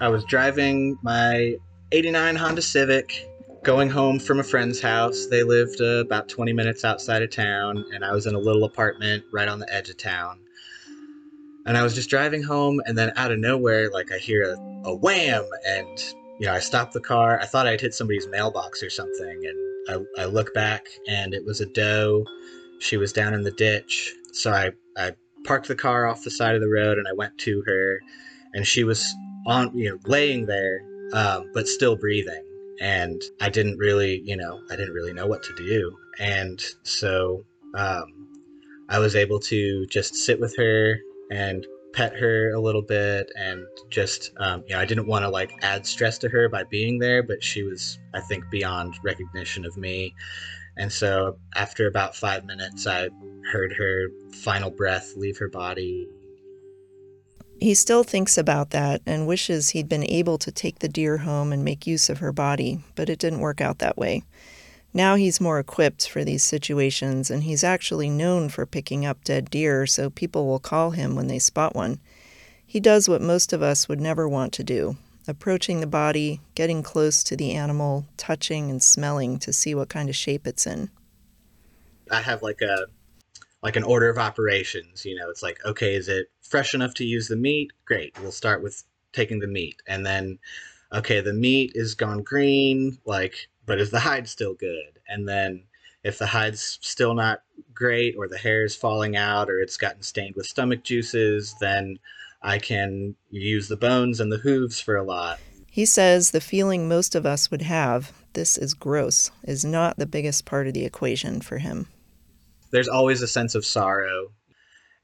I 0.01 0.07
was 0.07 0.23
driving 0.25 0.97
my 1.01 1.55
89 1.91 2.35
Honda 2.35 2.61
Civic 2.61 3.27
going 3.63 3.89
home 3.89 4.19
from 4.19 4.39
a 4.39 4.43
friend's 4.43 4.79
house. 4.79 5.27
They 5.27 5.43
lived 5.43 5.81
uh, 5.81 6.01
about 6.05 6.29
20 6.29 6.53
minutes 6.53 6.85
outside 6.85 7.21
of 7.21 7.31
town, 7.31 7.83
and 7.93 8.05
I 8.05 8.13
was 8.13 8.25
in 8.25 8.35
a 8.35 8.39
little 8.39 8.63
apartment 8.63 9.23
right 9.33 9.47
on 9.47 9.59
the 9.59 9.73
edge 9.73 9.89
of 9.89 9.97
town. 9.97 10.39
And 11.65 11.77
I 11.77 11.83
was 11.83 11.93
just 11.93 12.09
driving 12.09 12.41
home, 12.41 12.81
and 12.85 12.97
then 12.97 13.11
out 13.15 13.31
of 13.31 13.39
nowhere, 13.39 13.89
like 13.91 14.11
I 14.11 14.17
hear 14.17 14.43
a, 14.43 14.89
a 14.89 14.95
wham, 14.95 15.45
and 15.67 15.99
you 16.39 16.45
know, 16.45 16.53
I 16.53 16.59
stopped 16.59 16.93
the 16.93 17.01
car. 17.01 17.39
I 17.41 17.45
thought 17.45 17.67
I'd 17.67 17.81
hit 17.81 17.93
somebody's 17.93 18.27
mailbox 18.27 18.81
or 18.81 18.89
something, 18.89 19.45
and 19.45 20.07
I, 20.17 20.21
I 20.21 20.25
look 20.25 20.53
back, 20.53 20.87
and 21.07 21.33
it 21.33 21.45
was 21.45 21.59
a 21.59 21.65
doe. 21.65 22.25
She 22.79 22.95
was 22.95 23.11
down 23.11 23.33
in 23.33 23.43
the 23.43 23.51
ditch, 23.51 24.15
so 24.31 24.51
I, 24.51 24.71
I 24.97 25.11
parked 25.49 25.67
the 25.67 25.75
car 25.75 26.07
off 26.07 26.23
the 26.23 26.31
side 26.31 26.55
of 26.55 26.61
the 26.61 26.69
road, 26.69 26.97
and 26.97 27.07
I 27.07 27.13
went 27.13 27.37
to 27.39 27.61
her, 27.65 27.99
and 28.53 28.65
she 28.65 28.83
was 28.83 29.05
on, 29.45 29.77
you 29.77 29.89
know, 29.89 29.99
laying 30.05 30.45
there, 30.45 30.81
um, 31.13 31.49
but 31.53 31.67
still 31.67 31.95
breathing 31.95 32.43
and 32.79 33.21
I 33.41 33.49
didn't 33.49 33.77
really, 33.77 34.21
you 34.25 34.37
know, 34.37 34.61
I 34.71 34.75
didn't 34.75 34.93
really 34.93 35.13
know 35.13 35.27
what 35.27 35.43
to 35.43 35.53
do. 35.55 35.97
And 36.19 36.63
so 36.83 37.45
um, 37.75 38.27
I 38.89 38.99
was 38.99 39.15
able 39.15 39.39
to 39.41 39.85
just 39.87 40.15
sit 40.15 40.39
with 40.39 40.55
her 40.57 40.99
and 41.29 41.65
pet 41.93 42.15
her 42.15 42.51
a 42.51 42.61
little 42.61 42.81
bit 42.81 43.31
and 43.35 43.65
just, 43.89 44.31
um, 44.37 44.63
you 44.67 44.75
know, 44.75 44.81
I 44.81 44.85
didn't 44.85 45.07
want 45.07 45.23
to 45.23 45.29
like 45.29 45.51
add 45.61 45.85
stress 45.85 46.17
to 46.19 46.29
her 46.29 46.47
by 46.47 46.63
being 46.63 46.99
there, 46.99 47.21
but 47.21 47.43
she 47.43 47.63
was, 47.63 47.99
I 48.13 48.21
think, 48.21 48.45
beyond 48.49 48.95
recognition 49.03 49.65
of 49.65 49.75
me. 49.75 50.13
And 50.79 50.91
so 50.91 51.37
after 51.55 51.87
about 51.87 52.15
five 52.15 52.45
minutes, 52.45 52.87
I 52.87 53.09
heard 53.51 53.73
her 53.73 54.07
final 54.31 54.71
breath 54.71 55.13
leave 55.15 55.37
her 55.37 55.49
body 55.49 56.07
he 57.61 57.73
still 57.73 58.03
thinks 58.03 58.37
about 58.37 58.69
that 58.69 59.01
and 59.05 59.27
wishes 59.27 59.69
he'd 59.69 59.89
been 59.89 60.09
able 60.09 60.37
to 60.37 60.51
take 60.51 60.79
the 60.79 60.87
deer 60.87 61.17
home 61.17 61.51
and 61.51 61.63
make 61.63 61.85
use 61.85 62.09
of 62.09 62.19
her 62.19 62.31
body, 62.31 62.79
but 62.95 63.09
it 63.09 63.19
didn't 63.19 63.41
work 63.41 63.59
out 63.59 63.79
that 63.79 63.97
way. 63.97 64.23
Now 64.93 65.15
he's 65.15 65.41
more 65.41 65.59
equipped 65.59 66.09
for 66.09 66.23
these 66.23 66.43
situations, 66.43 67.29
and 67.29 67.43
he's 67.43 67.63
actually 67.63 68.09
known 68.09 68.49
for 68.49 68.65
picking 68.65 69.05
up 69.05 69.23
dead 69.23 69.49
deer, 69.49 69.85
so 69.85 70.09
people 70.09 70.47
will 70.47 70.59
call 70.59 70.91
him 70.91 71.15
when 71.15 71.27
they 71.27 71.37
spot 71.37 71.75
one. 71.75 71.99
He 72.65 72.79
does 72.79 73.09
what 73.09 73.21
most 73.21 73.51
of 73.51 73.61
us 73.61 73.87
would 73.87 73.99
never 73.99 74.27
want 74.27 74.53
to 74.53 74.63
do 74.63 74.97
approaching 75.27 75.79
the 75.79 75.87
body, 75.87 76.41
getting 76.55 76.83
close 76.83 77.23
to 77.23 77.35
the 77.35 77.53
animal, 77.53 78.05
touching 78.17 78.69
and 78.69 78.81
smelling 78.81 79.39
to 79.39 79.53
see 79.53 79.75
what 79.75 79.89
kind 79.89 80.09
of 80.09 80.15
shape 80.15 80.47
it's 80.47 80.65
in. 80.65 80.89
I 82.11 82.21
have 82.21 82.41
like 82.41 82.61
a 82.61 82.87
like 83.61 83.75
an 83.75 83.83
order 83.83 84.09
of 84.09 84.17
operations. 84.17 85.05
You 85.05 85.15
know, 85.15 85.29
it's 85.29 85.43
like, 85.43 85.63
okay, 85.65 85.95
is 85.95 86.07
it 86.07 86.31
fresh 86.41 86.73
enough 86.73 86.93
to 86.95 87.05
use 87.05 87.27
the 87.27 87.35
meat? 87.35 87.71
Great. 87.85 88.17
We'll 88.21 88.31
start 88.31 88.63
with 88.63 88.83
taking 89.13 89.39
the 89.39 89.47
meat. 89.47 89.81
And 89.87 90.05
then, 90.05 90.39
okay, 90.93 91.21
the 91.21 91.33
meat 91.33 91.73
is 91.75 91.95
gone 91.95 92.23
green, 92.23 92.97
like, 93.05 93.49
but 93.65 93.79
is 93.79 93.91
the 93.91 93.99
hide 93.99 94.27
still 94.27 94.53
good? 94.53 94.99
And 95.07 95.27
then 95.27 95.63
if 96.03 96.17
the 96.17 96.27
hide's 96.27 96.79
still 96.81 97.13
not 97.13 97.41
great 97.73 98.15
or 98.17 98.27
the 98.27 98.37
hair 98.37 98.63
is 98.63 98.75
falling 98.75 99.17
out 99.17 99.49
or 99.49 99.59
it's 99.59 99.77
gotten 99.77 100.01
stained 100.01 100.35
with 100.35 100.45
stomach 100.45 100.83
juices, 100.83 101.55
then 101.59 101.99
I 102.41 102.57
can 102.59 103.15
use 103.29 103.67
the 103.67 103.77
bones 103.77 104.19
and 104.19 104.31
the 104.31 104.37
hooves 104.37 104.79
for 104.79 104.95
a 104.95 105.03
lot. 105.03 105.39
He 105.69 105.85
says 105.85 106.31
the 106.31 106.41
feeling 106.41 106.87
most 106.87 107.15
of 107.15 107.25
us 107.25 107.51
would 107.51 107.61
have, 107.61 108.11
this 108.33 108.57
is 108.57 108.73
gross, 108.73 109.31
is 109.43 109.63
not 109.63 109.97
the 109.97 110.05
biggest 110.05 110.45
part 110.45 110.67
of 110.67 110.73
the 110.73 110.85
equation 110.85 111.41
for 111.41 111.59
him 111.59 111.87
there's 112.71 112.87
always 112.87 113.21
a 113.21 113.27
sense 113.27 113.55
of 113.55 113.65
sorrow. 113.65 114.31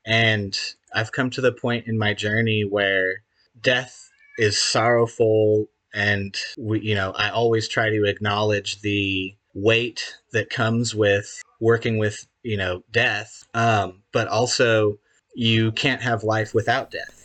And 0.06 0.58
I've 0.93 1.12
come 1.12 1.30
to 1.32 1.41
the 1.41 1.52
point 1.52 1.88
in 1.88 1.98
my 1.98 2.13
journey 2.13 2.63
where 2.63 3.24
death 3.60 4.10
is 4.38 4.62
sorrowful 4.62 5.67
and 5.93 6.38
we, 6.58 6.82
you 6.82 6.95
know, 6.95 7.12
I 7.12 7.30
always 7.30 7.67
try 7.67 7.89
to 7.89 8.06
acknowledge 8.06 8.82
the 8.82 9.36
weight 9.54 10.15
that 10.34 10.50
comes 10.50 10.93
with 10.93 11.41
working 11.62 11.98
with, 11.98 12.28
you 12.43 12.58
know, 12.58 12.84
death. 12.91 13.43
Um, 13.54 14.04
but 14.12 14.28
also 14.28 15.00
you 15.36 15.71
can't 15.71 16.02
have 16.02 16.24
life 16.24 16.54
without 16.54 16.91
death. 16.91 17.24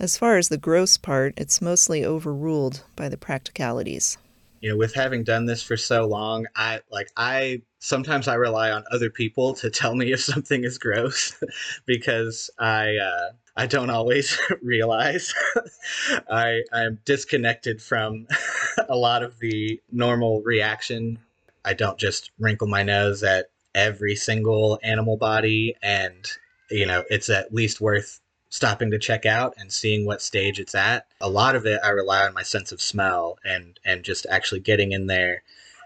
As 0.00 0.16
far 0.16 0.36
as 0.36 0.48
the 0.48 0.58
gross 0.58 0.96
part, 0.96 1.34
it's 1.36 1.60
mostly 1.60 2.04
overruled 2.04 2.84
by 2.94 3.08
the 3.08 3.16
practicalities. 3.16 4.16
You 4.60 4.70
know 4.70 4.76
with 4.76 4.94
having 4.94 5.24
done 5.24 5.46
this 5.46 5.62
for 5.62 5.76
so 5.76 6.04
long 6.06 6.46
i 6.56 6.80
like 6.90 7.06
i 7.16 7.62
sometimes 7.78 8.26
i 8.26 8.34
rely 8.34 8.72
on 8.72 8.82
other 8.90 9.08
people 9.08 9.54
to 9.54 9.70
tell 9.70 9.94
me 9.94 10.12
if 10.12 10.20
something 10.20 10.64
is 10.64 10.78
gross 10.78 11.40
because 11.86 12.50
i 12.58 12.96
uh 12.96 13.28
i 13.56 13.68
don't 13.68 13.88
always 13.90 14.36
realize. 14.62 15.32
I 16.28 16.62
i'm 16.72 16.98
disconnected 17.04 17.80
from 17.80 18.26
a 18.88 18.96
lot 18.96 19.22
of 19.22 19.38
the 19.38 19.80
normal 19.92 20.42
reaction. 20.42 21.20
I 21.64 21.74
don't 21.74 21.98
just 21.98 22.32
wrinkle 22.40 22.66
my 22.66 22.82
nose 22.82 23.22
at 23.22 23.50
every 23.76 24.16
single 24.16 24.80
animal 24.82 25.16
body 25.16 25.76
and 25.82 26.26
you 26.68 26.84
know 26.86 27.04
it's 27.10 27.30
at 27.30 27.54
least 27.54 27.80
worth 27.80 28.20
stopping 28.50 28.90
to 28.90 28.98
check 28.98 29.26
out 29.26 29.54
and 29.58 29.72
seeing 29.72 30.06
what 30.06 30.22
stage 30.22 30.58
it's 30.58 30.74
at. 30.74 31.06
A 31.20 31.28
lot 31.28 31.54
of 31.54 31.66
it 31.66 31.80
I 31.84 31.90
rely 31.90 32.26
on 32.26 32.34
my 32.34 32.42
sense 32.42 32.72
of 32.72 32.80
smell 32.80 33.38
and 33.44 33.78
and 33.84 34.02
just 34.02 34.26
actually 34.30 34.60
getting 34.60 34.92
in 34.92 35.06
there. 35.06 35.42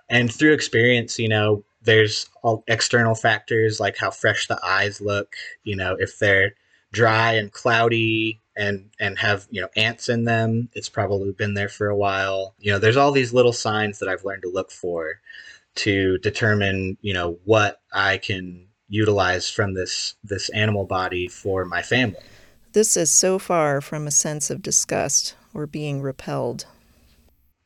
And 0.08 0.32
through 0.32 0.52
experience, 0.52 1.18
you 1.18 1.28
know, 1.28 1.64
there's 1.82 2.26
all 2.42 2.64
external 2.68 3.14
factors 3.14 3.80
like 3.80 3.96
how 3.96 4.10
fresh 4.10 4.46
the 4.46 4.60
eyes 4.64 5.00
look, 5.00 5.34
you 5.64 5.74
know, 5.76 5.96
if 5.98 6.18
they're 6.18 6.54
dry 6.92 7.32
and 7.32 7.50
cloudy 7.50 8.40
and 8.56 8.90
and 9.00 9.18
have, 9.18 9.46
you 9.50 9.60
know, 9.60 9.68
ants 9.76 10.08
in 10.08 10.24
them, 10.24 10.68
it's 10.74 10.88
probably 10.88 11.32
been 11.32 11.54
there 11.54 11.68
for 11.68 11.88
a 11.88 11.96
while. 11.96 12.54
You 12.60 12.72
know, 12.72 12.78
there's 12.78 12.96
all 12.96 13.12
these 13.12 13.32
little 13.32 13.52
signs 13.52 13.98
that 13.98 14.08
I've 14.08 14.24
learned 14.24 14.42
to 14.42 14.50
look 14.50 14.70
for 14.70 15.20
to 15.76 16.18
determine, 16.18 16.98
you 17.00 17.14
know, 17.14 17.38
what 17.44 17.80
I 17.92 18.18
can 18.18 18.66
utilize 18.88 19.48
from 19.48 19.74
this 19.74 20.14
this 20.22 20.50
animal 20.50 20.84
body 20.84 21.26
for 21.26 21.64
my 21.64 21.82
family. 21.82 22.20
This 22.72 22.96
is 22.96 23.10
so 23.10 23.38
far 23.38 23.82
from 23.82 24.06
a 24.06 24.10
sense 24.10 24.48
of 24.48 24.62
disgust 24.62 25.36
or 25.52 25.66
being 25.66 26.00
repelled. 26.00 26.64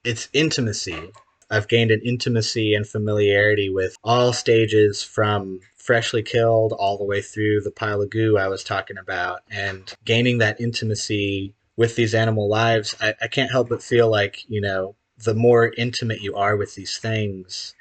It's 0.02 0.28
intimacy. 0.32 1.12
I've 1.48 1.68
gained 1.68 1.92
an 1.92 2.00
intimacy 2.04 2.74
and 2.74 2.84
familiarity 2.84 3.70
with 3.70 3.94
all 4.02 4.32
stages 4.32 5.04
from 5.04 5.60
freshly 5.76 6.24
killed 6.24 6.72
all 6.72 6.98
the 6.98 7.04
way 7.04 7.22
through 7.22 7.60
the 7.60 7.70
pile 7.70 8.02
of 8.02 8.10
goo 8.10 8.36
I 8.36 8.48
was 8.48 8.64
talking 8.64 8.98
about. 8.98 9.42
And 9.48 9.94
gaining 10.04 10.38
that 10.38 10.60
intimacy 10.60 11.54
with 11.76 11.94
these 11.94 12.12
animal 12.12 12.48
lives, 12.48 12.96
I, 13.00 13.14
I 13.22 13.28
can't 13.28 13.52
help 13.52 13.68
but 13.68 13.84
feel 13.84 14.10
like, 14.10 14.38
you 14.48 14.60
know, 14.60 14.96
the 15.22 15.34
more 15.34 15.72
intimate 15.78 16.20
you 16.20 16.34
are 16.34 16.56
with 16.56 16.74
these 16.74 16.98
things, 16.98 17.76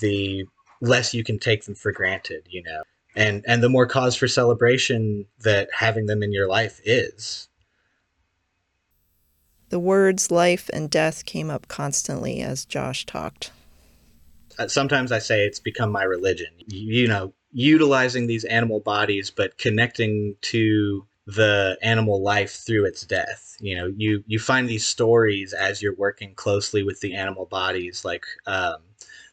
the 0.00 0.44
less 0.82 1.14
you 1.14 1.24
can 1.24 1.38
take 1.38 1.64
them 1.64 1.74
for 1.74 1.92
granted, 1.92 2.42
you 2.50 2.62
know 2.62 2.82
and 3.16 3.44
and 3.46 3.62
the 3.62 3.68
more 3.68 3.86
cause 3.86 4.16
for 4.16 4.28
celebration 4.28 5.26
that 5.40 5.68
having 5.72 6.06
them 6.06 6.22
in 6.22 6.32
your 6.32 6.48
life 6.48 6.80
is. 6.84 7.48
The 9.68 9.78
words 9.78 10.30
life 10.30 10.68
and 10.72 10.90
death 10.90 11.24
came 11.24 11.50
up 11.50 11.68
constantly 11.68 12.40
as 12.40 12.64
josh 12.64 13.06
talked. 13.06 13.50
Uh, 14.58 14.68
sometimes 14.68 15.12
i 15.12 15.18
say 15.18 15.44
it's 15.44 15.60
become 15.60 15.90
my 15.90 16.04
religion. 16.04 16.52
You 16.66 17.08
know 17.08 17.32
utilizing 17.54 18.26
these 18.26 18.44
animal 18.44 18.80
bodies 18.80 19.30
but 19.30 19.58
connecting 19.58 20.34
to 20.40 21.06
the 21.26 21.76
animal 21.82 22.22
life 22.22 22.52
through 22.52 22.84
its 22.84 23.02
death. 23.02 23.56
You 23.60 23.76
know 23.76 23.92
you 23.96 24.24
you 24.26 24.38
find 24.38 24.68
these 24.68 24.86
stories 24.86 25.52
as 25.52 25.82
you're 25.82 25.94
working 25.94 26.34
closely 26.34 26.82
with 26.82 27.00
the 27.00 27.14
animal 27.14 27.46
bodies 27.46 28.04
like 28.04 28.24
um, 28.46 28.76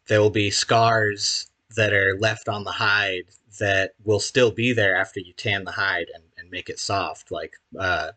there 0.08 0.22
will 0.22 0.30
be 0.30 0.52
scars 0.52 1.50
that 1.76 1.94
are 1.94 2.18
left 2.20 2.50
on 2.50 2.64
the 2.64 2.72
hide 2.72 3.26
that 3.60 3.94
will 4.04 4.20
still 4.20 4.52
be 4.52 4.74
there 4.74 4.96
after 4.96 5.20
you 5.20 5.34
tan 5.34 5.64
the 5.64 5.72
hide 5.72 6.08
and, 6.14 6.24
and 6.38 6.50
make 6.50 6.70
it 6.70 6.80
soft. 6.80 7.32
Like 7.32 7.54
uh, 7.78 8.12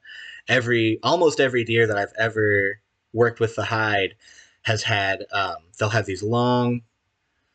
every 0.49 0.99
almost 1.03 1.41
every 1.41 1.65
deer 1.65 1.87
that 1.87 1.99
I've 1.99 2.15
ever 2.19 2.81
worked 3.13 3.41
with 3.41 3.55
the 3.57 3.65
hide 3.65 4.15
has 4.63 4.83
had 4.83 5.25
um, 5.33 5.57
they'll 5.79 5.91
have 5.91 6.07
these 6.07 6.23
long, 6.23 6.83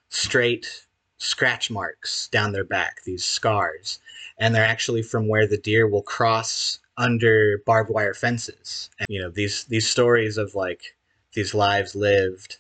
straight 0.09 0.85
scratch 1.17 1.71
marks 1.71 2.27
down 2.27 2.51
their 2.51 2.63
back, 2.63 3.03
these 3.05 3.25
scars, 3.25 3.99
and 4.37 4.53
they're 4.53 4.65
actually 4.65 5.01
from 5.01 5.27
where 5.27 5.47
the 5.47 5.57
deer 5.57 5.87
will 5.87 6.03
cross 6.03 6.79
under 6.97 7.61
barbed 7.65 7.89
wire 7.89 8.13
fences. 8.13 8.89
And, 8.99 9.07
you 9.09 9.21
know 9.21 9.29
these 9.29 9.63
these 9.65 9.89
stories 9.89 10.37
of 10.37 10.55
like 10.55 10.95
these 11.33 11.53
lives 11.53 11.95
lived 11.95 12.57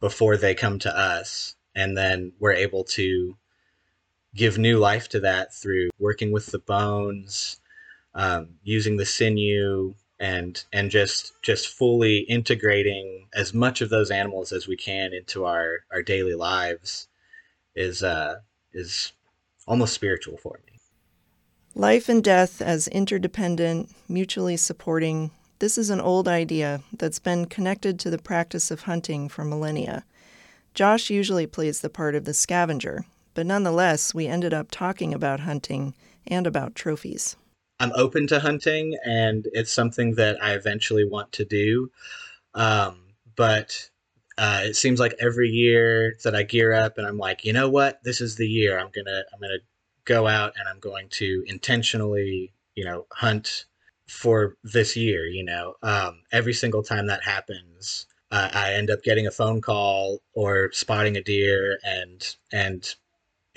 before 0.00 0.36
they 0.36 0.54
come 0.54 0.78
to 0.80 0.96
us, 0.96 1.56
and 1.74 1.96
then 1.96 2.32
we're 2.38 2.52
able 2.52 2.84
to 2.84 3.36
give 4.34 4.58
new 4.58 4.78
life 4.78 5.08
to 5.10 5.20
that 5.20 5.54
through 5.54 5.90
working 5.98 6.32
with 6.32 6.46
the 6.46 6.58
bones, 6.58 7.60
um, 8.14 8.50
using 8.62 8.96
the 8.96 9.06
sinew, 9.06 9.94
and 10.20 10.64
and 10.72 10.90
just 10.90 11.32
just 11.42 11.68
fully 11.68 12.18
integrating 12.20 13.28
as 13.34 13.54
much 13.54 13.80
of 13.80 13.90
those 13.90 14.10
animals 14.10 14.52
as 14.52 14.66
we 14.66 14.76
can 14.76 15.12
into 15.12 15.44
our 15.44 15.80
our 15.92 16.02
daily 16.02 16.34
lives 16.34 17.08
is 17.76 18.02
uh 18.02 18.36
is 18.72 19.12
almost 19.66 19.94
spiritual 19.94 20.36
for 20.36 20.60
me. 20.66 20.78
Life 21.74 22.08
and 22.08 22.24
death 22.24 22.60
as 22.60 22.88
interdependent, 22.88 23.90
mutually 24.08 24.56
supporting. 24.56 25.30
This 25.60 25.78
is 25.78 25.90
an 25.90 26.00
old 26.00 26.26
idea 26.26 26.82
that's 26.92 27.18
been 27.18 27.46
connected 27.46 28.00
to 28.00 28.10
the 28.10 28.18
practice 28.18 28.70
of 28.70 28.82
hunting 28.82 29.28
for 29.28 29.44
millennia. 29.44 30.04
Josh 30.74 31.10
usually 31.10 31.46
plays 31.46 31.80
the 31.80 31.90
part 31.90 32.14
of 32.14 32.24
the 32.24 32.34
scavenger, 32.34 33.04
but 33.38 33.46
nonetheless, 33.46 34.12
we 34.12 34.26
ended 34.26 34.52
up 34.52 34.66
talking 34.68 35.14
about 35.14 35.38
hunting 35.38 35.94
and 36.26 36.44
about 36.44 36.74
trophies. 36.74 37.36
I'm 37.78 37.92
open 37.94 38.26
to 38.26 38.40
hunting, 38.40 38.98
and 39.04 39.46
it's 39.52 39.70
something 39.70 40.16
that 40.16 40.42
I 40.42 40.54
eventually 40.54 41.04
want 41.04 41.30
to 41.34 41.44
do. 41.44 41.88
Um, 42.54 42.98
but 43.36 43.90
uh, 44.38 44.62
it 44.64 44.74
seems 44.74 44.98
like 44.98 45.14
every 45.20 45.50
year 45.50 46.16
that 46.24 46.34
I 46.34 46.42
gear 46.42 46.72
up, 46.72 46.98
and 46.98 47.06
I'm 47.06 47.16
like, 47.16 47.44
you 47.44 47.52
know 47.52 47.70
what, 47.70 48.02
this 48.02 48.20
is 48.20 48.34
the 48.34 48.48
year 48.48 48.76
I'm 48.76 48.90
gonna 48.92 49.22
I'm 49.32 49.40
gonna 49.40 49.60
go 50.04 50.26
out 50.26 50.54
and 50.58 50.68
I'm 50.68 50.80
going 50.80 51.08
to 51.10 51.44
intentionally, 51.46 52.52
you 52.74 52.84
know, 52.84 53.06
hunt 53.12 53.66
for 54.08 54.56
this 54.64 54.96
year. 54.96 55.28
You 55.28 55.44
know, 55.44 55.74
um, 55.84 56.22
every 56.32 56.54
single 56.54 56.82
time 56.82 57.06
that 57.06 57.22
happens, 57.22 58.08
uh, 58.32 58.50
I 58.52 58.72
end 58.72 58.90
up 58.90 59.04
getting 59.04 59.28
a 59.28 59.30
phone 59.30 59.60
call 59.60 60.22
or 60.32 60.72
spotting 60.72 61.16
a 61.16 61.22
deer, 61.22 61.78
and 61.84 62.36
and 62.52 62.96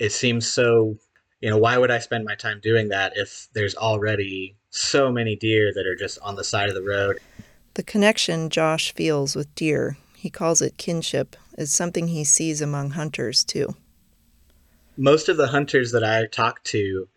it 0.02 0.12
seems 0.12 0.46
so 0.46 0.96
you 1.42 1.50
know, 1.50 1.58
why 1.58 1.76
would 1.76 1.90
I 1.90 1.98
spend 1.98 2.24
my 2.24 2.36
time 2.36 2.60
doing 2.62 2.88
that 2.90 3.14
if 3.16 3.48
there's 3.52 3.74
already 3.74 4.56
so 4.70 5.10
many 5.10 5.34
deer 5.34 5.72
that 5.74 5.86
are 5.86 5.96
just 5.96 6.18
on 6.20 6.36
the 6.36 6.44
side 6.44 6.68
of 6.68 6.76
the 6.76 6.82
road? 6.82 7.18
The 7.74 7.82
connection 7.82 8.48
Josh 8.48 8.94
feels 8.94 9.34
with 9.34 9.52
deer, 9.56 9.98
he 10.14 10.30
calls 10.30 10.62
it 10.62 10.76
kinship, 10.76 11.34
is 11.58 11.72
something 11.72 12.08
he 12.08 12.22
sees 12.22 12.62
among 12.62 12.90
hunters 12.90 13.44
too. 13.44 13.74
Most 14.96 15.28
of 15.28 15.36
the 15.36 15.48
hunters 15.48 15.90
that 15.90 16.04
I 16.04 16.26
talk 16.26 16.62
to, 16.64 17.08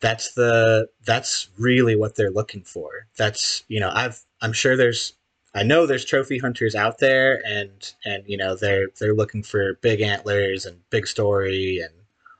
that's 0.00 0.32
the 0.32 0.88
that's 1.04 1.50
really 1.58 1.96
what 1.96 2.16
they're 2.16 2.30
looking 2.30 2.62
for. 2.62 3.08
That's, 3.18 3.62
you 3.68 3.80
know, 3.80 3.90
I've 3.92 4.24
I'm 4.40 4.54
sure 4.54 4.74
there's 4.74 5.12
I 5.54 5.64
know 5.64 5.84
there's 5.84 6.04
trophy 6.04 6.38
hunters 6.38 6.74
out 6.74 6.98
there 6.98 7.42
and 7.44 7.92
and 8.06 8.24
you 8.26 8.38
know, 8.38 8.56
they're 8.56 8.88
they're 8.98 9.14
looking 9.14 9.42
for 9.42 9.74
big 9.82 10.00
antlers 10.00 10.64
and 10.64 10.78
big 10.88 11.06
story 11.06 11.80
and 11.80 11.92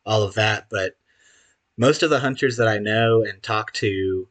all 0.07 0.23
of 0.23 0.35
that, 0.35 0.69
but 0.71 0.95
most 1.77 2.03
of 2.03 2.11
the 2.11 2.21
hunters 2.21 2.57
that 2.57 2.69
I 2.69 2.79
know 2.79 3.23
and 3.23 3.42
talk 3.42 3.73
to, 3.75 4.29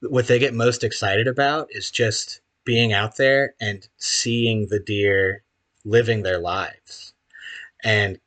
what 0.00 0.26
they 0.26 0.38
get 0.38 0.54
most 0.54 0.82
excited 0.82 1.28
about 1.28 1.68
is 1.70 1.90
just 1.90 2.40
being 2.64 2.92
out 2.92 3.16
there 3.16 3.54
and 3.60 3.86
seeing 3.98 4.66
the 4.68 4.80
deer 4.80 5.44
living 5.84 6.22
their 6.22 6.38
lives 6.38 7.14
and 7.84 8.18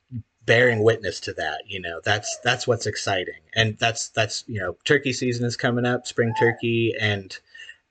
bearing 0.45 0.83
witness 0.83 1.19
to 1.21 1.33
that 1.33 1.61
you 1.65 1.79
know 1.79 1.99
that's 2.03 2.37
that's 2.43 2.67
what's 2.67 2.85
exciting. 2.85 3.41
And 3.55 3.77
that's 3.79 4.09
that's 4.09 4.43
you 4.47 4.59
know 4.59 4.77
turkey 4.85 5.13
season 5.13 5.45
is 5.45 5.57
coming 5.57 5.85
up 5.85 6.05
spring 6.05 6.33
turkey 6.37 6.93
and 6.99 7.37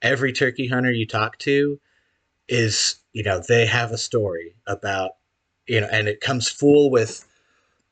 every 0.02 0.32
turkey 0.32 0.68
hunter 0.68 0.92
you 0.92 1.06
talk 1.06 1.38
to 1.38 1.80
is 2.48 2.96
you 3.12 3.22
know 3.22 3.40
they 3.40 3.66
have 3.66 3.90
a 3.90 3.98
story 3.98 4.54
about 4.66 5.12
you 5.66 5.80
know 5.80 5.88
and 5.90 6.08
it 6.08 6.20
comes 6.20 6.48
full 6.48 6.90
with 6.90 7.26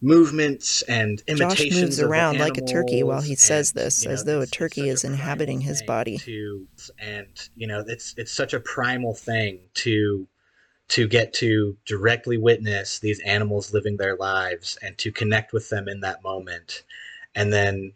movements 0.02 0.82
and 0.82 1.22
imitations. 1.28 1.70
Josh 1.70 1.80
moves 1.80 2.00
around 2.00 2.38
like 2.38 2.58
a 2.58 2.64
turkey 2.64 3.02
while 3.02 3.20
he 3.20 3.32
and, 3.32 3.38
says 3.38 3.72
this, 3.72 4.02
you 4.02 4.08
know, 4.08 4.14
as 4.14 4.24
though 4.24 4.40
a 4.40 4.46
turkey 4.46 4.88
is 4.88 5.04
inhabiting 5.04 5.60
his 5.60 5.82
body. 5.82 6.18
To, 6.18 6.66
and 6.98 7.48
you 7.54 7.66
know, 7.66 7.84
it's 7.86 8.14
it's 8.18 8.32
such 8.32 8.52
a 8.52 8.60
primal 8.60 9.14
thing 9.14 9.60
to 9.74 10.26
to 10.88 11.08
get 11.08 11.32
to 11.32 11.76
directly 11.86 12.36
witness 12.36 12.98
these 12.98 13.20
animals 13.20 13.72
living 13.72 13.96
their 13.96 14.16
lives 14.16 14.76
and 14.82 14.98
to 14.98 15.12
connect 15.12 15.52
with 15.52 15.70
them 15.70 15.88
in 15.88 16.00
that 16.00 16.22
moment, 16.22 16.82
and 17.34 17.52
then 17.52 17.92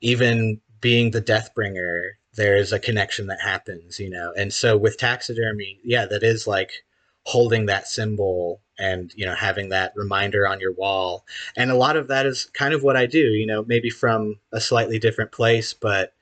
even 0.00 0.60
being 0.80 1.12
the 1.12 1.20
death 1.20 1.54
bringer 1.54 2.18
there's 2.34 2.72
a 2.72 2.78
connection 2.78 3.26
that 3.26 3.40
happens 3.40 4.00
you 4.00 4.10
know 4.10 4.32
and 4.36 4.52
so 4.52 4.76
with 4.76 4.98
taxidermy 4.98 5.78
yeah 5.84 6.06
that 6.06 6.22
is 6.22 6.46
like 6.46 6.84
holding 7.24 7.66
that 7.66 7.88
symbol 7.88 8.60
and 8.78 9.12
you 9.14 9.24
know 9.24 9.34
having 9.34 9.68
that 9.68 9.92
reminder 9.96 10.46
on 10.46 10.60
your 10.60 10.72
wall. 10.72 11.24
And 11.56 11.70
a 11.70 11.76
lot 11.76 11.96
of 11.96 12.08
that 12.08 12.26
is 12.26 12.46
kind 12.46 12.74
of 12.74 12.82
what 12.82 12.96
i 12.96 13.06
do 13.06 13.18
you 13.18 13.46
know 13.46 13.64
maybe 13.64 13.90
from 13.90 14.36
a 14.52 14.60
slightly 14.60 14.98
different 14.98 15.32
place 15.32 15.74
but 15.74 16.14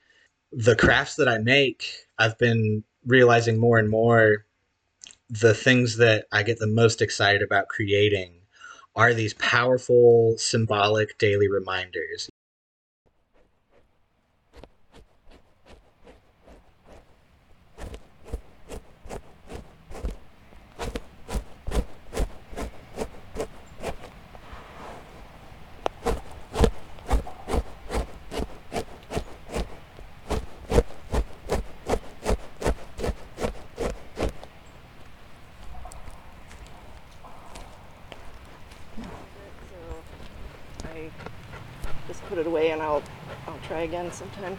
the 0.52 0.76
crafts 0.76 1.16
that 1.16 1.28
i 1.28 1.38
make 1.38 1.84
i've 2.18 2.38
been 2.38 2.84
realizing 3.06 3.58
more 3.58 3.78
and 3.78 3.90
more 3.90 4.44
the 5.30 5.54
things 5.54 5.96
that 5.96 6.26
i 6.32 6.42
get 6.42 6.58
the 6.58 6.66
most 6.66 7.02
excited 7.02 7.42
about 7.42 7.68
creating 7.68 8.34
are 8.96 9.14
these 9.14 9.34
powerful 9.34 10.34
symbolic 10.38 11.16
daily 11.18 11.48
reminders 11.48 12.28
I 40.84 41.10
just 42.08 42.22
put 42.24 42.38
it 42.38 42.46
away 42.70 42.72
and 42.72 42.82
I'll 42.82 43.02
I'll 43.46 43.58
try 43.66 43.80
again 43.80 44.10
sometime. 44.12 44.58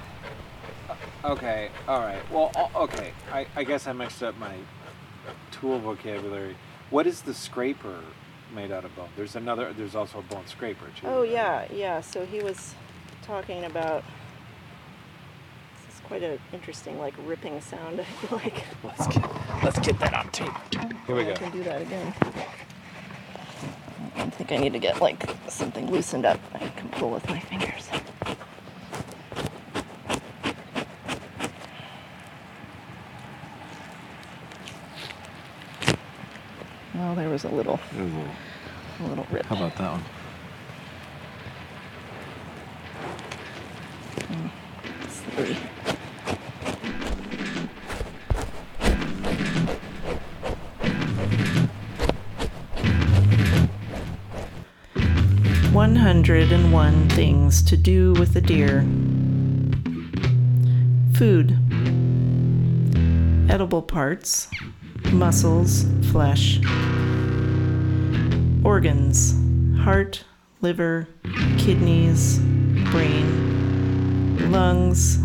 Okay, 1.23 1.69
all 1.87 1.99
right. 1.99 2.21
Well, 2.31 2.51
uh, 2.55 2.83
okay. 2.83 3.13
I, 3.31 3.45
I 3.55 3.63
guess 3.63 3.87
I 3.87 3.93
mixed 3.93 4.23
up 4.23 4.37
my 4.37 4.55
tool 5.51 5.79
vocabulary. 5.79 6.55
What 6.89 7.07
is 7.07 7.21
the 7.21 7.33
scraper 7.33 7.99
made 8.53 8.71
out 8.71 8.85
of 8.85 8.95
bone? 8.95 9.09
There's 9.15 9.35
another. 9.35 9.73
There's 9.73 9.95
also 9.95 10.19
a 10.19 10.23
bone 10.23 10.47
scraper 10.47 10.85
too. 10.99 11.07
Oh 11.07 11.21
right? 11.21 11.31
yeah, 11.31 11.65
yeah. 11.71 12.01
So 12.01 12.25
he 12.25 12.41
was 12.41 12.75
talking 13.21 13.65
about 13.65 14.03
this 15.85 15.95
is 15.95 16.01
quite 16.01 16.23
an 16.23 16.39
interesting 16.51 16.97
like 16.99 17.13
ripping 17.25 17.61
sound, 17.61 18.01
I 18.01 18.03
feel 18.03 18.37
like. 18.39 18.63
Let's 18.83 19.07
get 19.07 19.31
let's 19.63 19.79
get 19.79 19.99
that 19.99 20.13
on 20.13 20.29
tape. 20.31 20.49
Here 21.07 21.15
we 21.15 21.21
I 21.21 21.25
go. 21.25 21.33
can 21.35 21.51
do 21.51 21.63
that 21.63 21.81
again. 21.81 22.13
I 24.21 24.29
think 24.29 24.51
I 24.51 24.57
need 24.57 24.73
to 24.73 24.79
get 24.79 25.01
like 25.01 25.27
something 25.47 25.89
loosened 25.89 26.25
up 26.25 26.39
I 26.53 26.59
can 26.59 26.89
pull 26.89 27.09
with 27.09 27.27
my 27.27 27.39
fingers. 27.39 27.89
Oh, 36.93 37.15
there 37.15 37.29
was 37.29 37.45
a 37.45 37.49
little, 37.49 37.79
a 37.97 39.03
little 39.07 39.25
rip. 39.31 39.45
How 39.47 39.55
about 39.55 39.75
that 39.77 39.91
one? 39.91 40.03
Mm. 44.29 44.60
101 55.95 57.09
Things 57.09 57.61
to 57.63 57.75
Do 57.75 58.13
with 58.13 58.35
a 58.35 58.41
Deer. 58.41 58.81
Food. 61.15 61.51
Edible 63.51 63.81
parts, 63.81 64.47
muscles, 65.11 65.85
flesh. 66.11 66.59
Organs. 68.63 69.35
Heart, 69.81 70.23
liver, 70.61 71.07
kidneys, 71.57 72.39
brain, 72.91 74.49
lungs, 74.51 75.17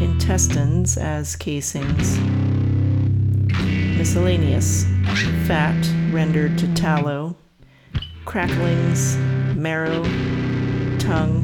intestines 0.00 0.96
as 0.96 1.36
casings. 1.36 2.18
Miscellaneous. 3.98 4.84
Fat 5.46 5.76
rendered 6.12 6.56
to 6.58 6.74
tallow, 6.74 7.36
cracklings, 8.24 9.16
marrow, 9.64 10.02
tongue, 10.98 11.40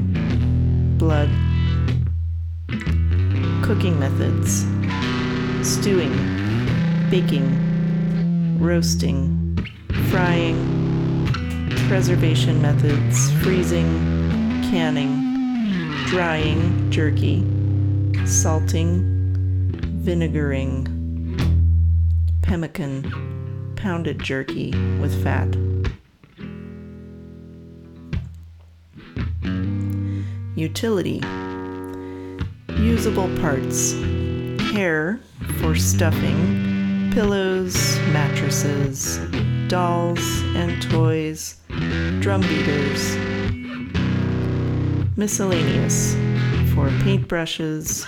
blood, 0.99 1.31
cooking 3.65 3.99
methods, 3.99 4.67
stewing, 5.67 6.13
baking, 7.09 7.49
roasting, 8.61 9.57
frying, 10.11 10.59
preservation 11.89 12.61
methods, 12.61 13.33
freezing, 13.43 13.89
canning, 14.71 15.11
drying, 16.09 16.91
jerky, 16.91 17.43
salting, 18.27 19.01
vinegaring, 20.05 20.85
pemmican, 22.43 23.73
pounded 23.77 24.19
jerky 24.19 24.73
with 25.01 25.25
fat. 25.25 25.49
Utility. 30.61 31.23
Usable 32.77 33.35
parts. 33.39 33.95
Hair 34.75 35.19
for 35.59 35.75
stuffing, 35.75 37.11
pillows, 37.15 37.99
mattresses, 38.13 39.19
dolls 39.69 40.21
and 40.55 40.83
toys, 40.83 41.57
drum 42.21 42.43
beaters. 42.43 43.17
Miscellaneous. 45.17 46.13
For 46.75 46.91
paintbrushes, 47.05 48.05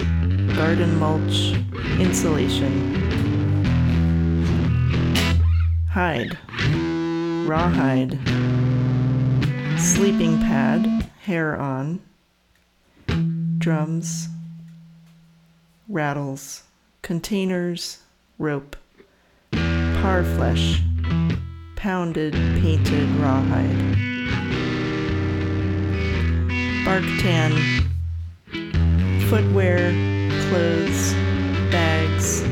garden 0.55 0.99
mulch, 0.99 1.55
insulation. 1.99 2.95
Hide, 5.91 6.37
rawhide, 7.49 8.19
sleeping 9.81 10.39
pad, 10.41 11.09
hair 11.23 11.59
on, 11.59 12.01
drums, 13.63 14.29
rattles, 15.89 16.65
containers, 17.03 17.99
rope, 18.37 18.75
parfleche, 19.53 20.83
pounded, 21.77 22.33
painted 22.61 23.09
rawhide, 23.21 23.79
bark 26.85 27.05
tan, 27.21 27.53
footwear, 29.29 29.79
clothes, 30.49 31.13
bags, 31.71 32.43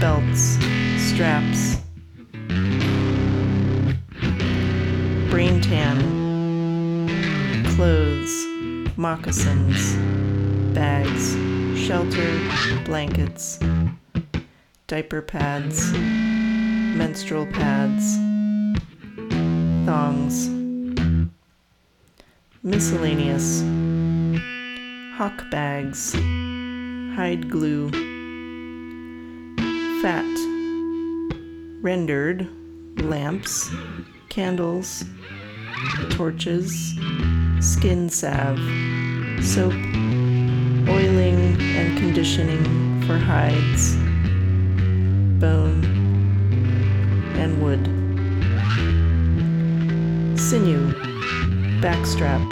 belts, 0.00 0.58
straps, 0.98 1.78
brain 5.30 5.62
tan, 5.62 7.08
clothes, 7.74 8.44
moccasins, 8.98 9.96
bags, 10.78 11.34
shelter, 11.76 12.38
blankets, 12.84 13.58
diaper 14.86 15.20
pads, 15.20 15.92
menstrual 15.92 17.46
pads, 17.46 18.14
thongs, 19.84 20.48
miscellaneous, 22.62 23.62
hawk 25.16 25.50
bags, 25.50 26.12
hide 26.12 27.50
glue, 27.50 27.90
fat, 30.00 30.32
rendered, 31.82 32.48
lamps, 33.02 33.68
candles, 34.28 35.04
torches, 36.10 36.94
skin 37.58 38.08
salve, 38.08 38.60
soap, 39.42 39.74
oiling 40.90 41.60
and 41.60 41.98
conditioning 41.98 42.62
for 43.06 43.18
hides, 43.18 43.96
bone, 45.40 45.84
and 47.36 47.62
wood. 47.62 47.84
Sinew, 50.38 50.92
backstrap, 51.80 52.44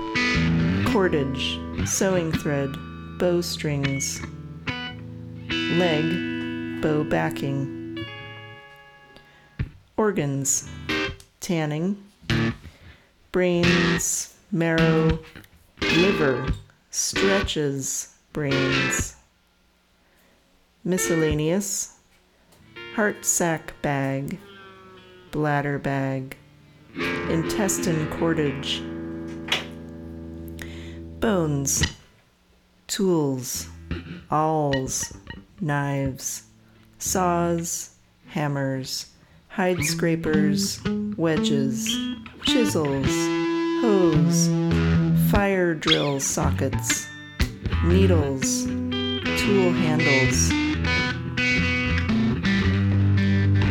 cordage, 0.92 1.58
sewing 1.86 2.32
thread, 2.32 2.70
bow 3.18 3.40
strings. 3.40 4.20
leg, 5.50 6.80
bow 6.82 7.04
backing. 7.04 8.04
Organs, 9.96 10.68
tanning, 11.40 12.02
brains, 13.32 14.34
marrow, 14.52 15.18
liver, 15.80 16.46
stretches, 16.90 18.15
brains. 18.36 19.16
Miscellaneous, 20.84 21.94
heart 22.94 23.24
sac 23.24 23.72
bag, 23.80 24.38
bladder 25.30 25.78
bag, 25.78 26.36
intestine 27.30 28.06
cordage. 28.10 28.82
Bones, 31.18 31.82
tools, 32.86 33.68
awls, 34.30 35.16
knives, 35.62 36.42
saws, 36.98 37.96
hammers, 38.28 39.06
hide 39.48 39.82
scrapers, 39.82 40.78
wedges, 41.16 41.88
chisels, 42.42 43.06
hoes, 43.80 44.50
fire 45.30 45.72
drill 45.72 46.20
sockets, 46.20 47.05
needles, 47.86 48.64
tool 48.64 49.70
handles, 49.70 50.50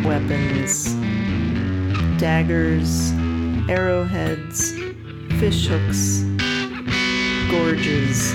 weapons, 0.06 0.94
daggers, 2.18 3.12
arrowheads, 3.68 4.72
fish 5.38 5.66
hooks, 5.66 6.22
gorges, 7.50 8.34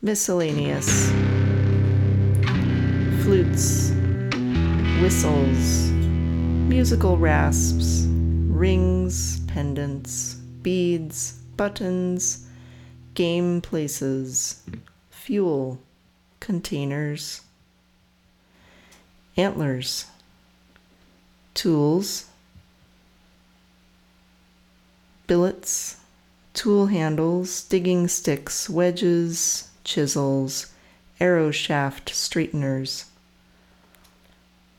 miscellaneous, 0.00 1.10
flutes, 3.22 3.90
whistles, 5.02 5.90
musical 6.70 7.18
rasps, 7.18 8.06
rings, 8.08 9.40
pendants, 9.40 10.36
beads, 10.62 11.32
buttons, 11.58 12.45
game 13.16 13.62
places, 13.62 14.62
fuel, 15.08 15.80
containers, 16.38 17.40
antlers, 19.38 20.04
tools, 21.54 22.26
billets, 25.26 25.96
tool 26.52 26.86
handles, 26.86 27.64
digging 27.64 28.06
sticks, 28.06 28.68
wedges, 28.68 29.70
chisels, 29.82 30.66
arrow 31.18 31.50
shaft 31.50 32.14
straighteners, 32.14 33.06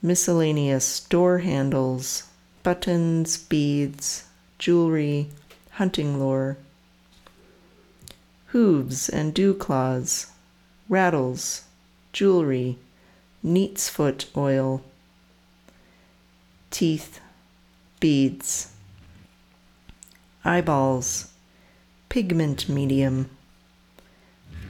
miscellaneous 0.03 0.99
door 0.99 1.39
handles, 1.39 2.23
buttons, 2.61 3.35
beads, 3.35 4.25
jewelry, 4.59 5.27
hunting 5.71 6.19
lore, 6.19 6.55
hooves 8.57 9.07
and 9.07 9.35
dew 9.35 9.53
claws, 9.53 10.31
rattles, 10.89 11.65
jewelry, 12.11 12.75
neat's 13.43 13.87
foot 13.87 14.25
oil, 14.35 14.81
teeth, 16.71 17.19
beads, 17.99 18.73
eyeballs, 20.43 21.31
pigment 22.09 22.67
medium, 22.67 23.29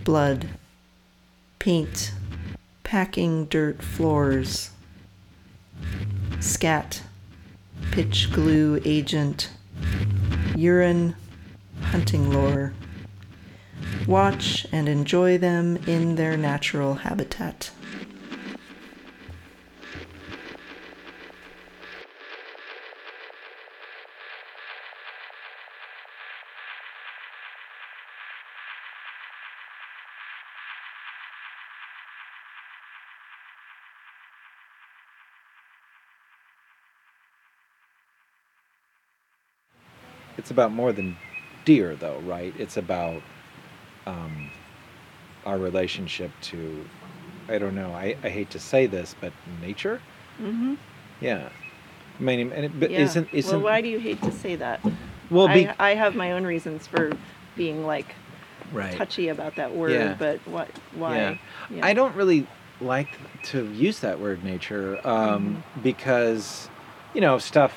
blood, 0.04 0.50
paint, 1.58 2.12
packing 2.84 3.46
dirt 3.46 3.82
floors, 3.82 4.72
scat, 6.42 7.02
pitch 7.92 8.34
glue 8.34 8.82
agent, 8.84 9.50
urine, 10.58 11.16
hunting 11.84 12.30
lore. 12.30 12.74
Watch 14.08 14.66
and 14.72 14.88
enjoy 14.88 15.38
them 15.38 15.78
in 15.86 16.16
their 16.16 16.38
natural 16.38 16.96
habitat. 16.96 17.72
It's 40.38 40.52
about 40.52 40.72
more 40.72 40.94
than 40.94 41.18
deer, 41.66 41.96
though, 41.96 42.20
right? 42.20 42.54
It's 42.58 42.78
about 42.78 43.22
um, 44.08 44.50
our 45.46 45.58
relationship 45.58 46.32
to, 46.42 46.86
I 47.50 47.58
don't 47.58 47.76
know, 47.76 47.92
I, 47.92 48.16
I 48.24 48.30
hate 48.30 48.50
to 48.52 48.60
say 48.60 48.88
this, 48.88 49.16
but 49.20 49.34
nature? 49.62 50.02
Mm-hmm. 50.42 50.76
Yeah. 51.22 51.50
I 52.20 52.24
mean, 52.24 52.52
and 52.52 52.66
it, 52.66 52.80
but 52.80 52.90
Yeah. 52.92 53.02
isn't, 53.02 53.28
isn't, 53.32 53.52
well, 53.54 53.62
why 53.64 53.82
do 53.82 53.90
you 53.90 54.00
hate 54.00 54.22
to 54.24 54.32
say 54.32 54.56
that? 54.56 54.80
well, 55.30 55.48
be, 55.48 55.68
I, 55.68 55.76
I 55.92 55.96
have 55.96 56.16
my 56.16 56.32
own 56.32 56.46
reasons 56.46 56.88
for 56.88 57.12
being 57.56 57.86
like 57.86 58.16
Right. 58.72 58.98
touchy 58.98 59.30
about 59.30 59.56
that 59.56 59.74
word, 59.74 59.92
Yeah. 59.92 60.16
but 60.18 60.40
what? 60.48 60.70
Why? 60.96 61.16
Yeah. 61.18 61.36
Yeah. 61.70 61.86
I 61.86 61.94
don't 61.94 62.16
really 62.16 62.48
like 62.82 63.08
to 63.44 63.66
use 63.72 64.00
that 64.02 64.20
word 64.20 64.44
nature 64.44 65.00
um, 65.08 65.64
Mm-hmm. 65.76 65.82
because, 65.82 66.70
you 67.14 67.22
know, 67.22 67.38
stuff 67.38 67.74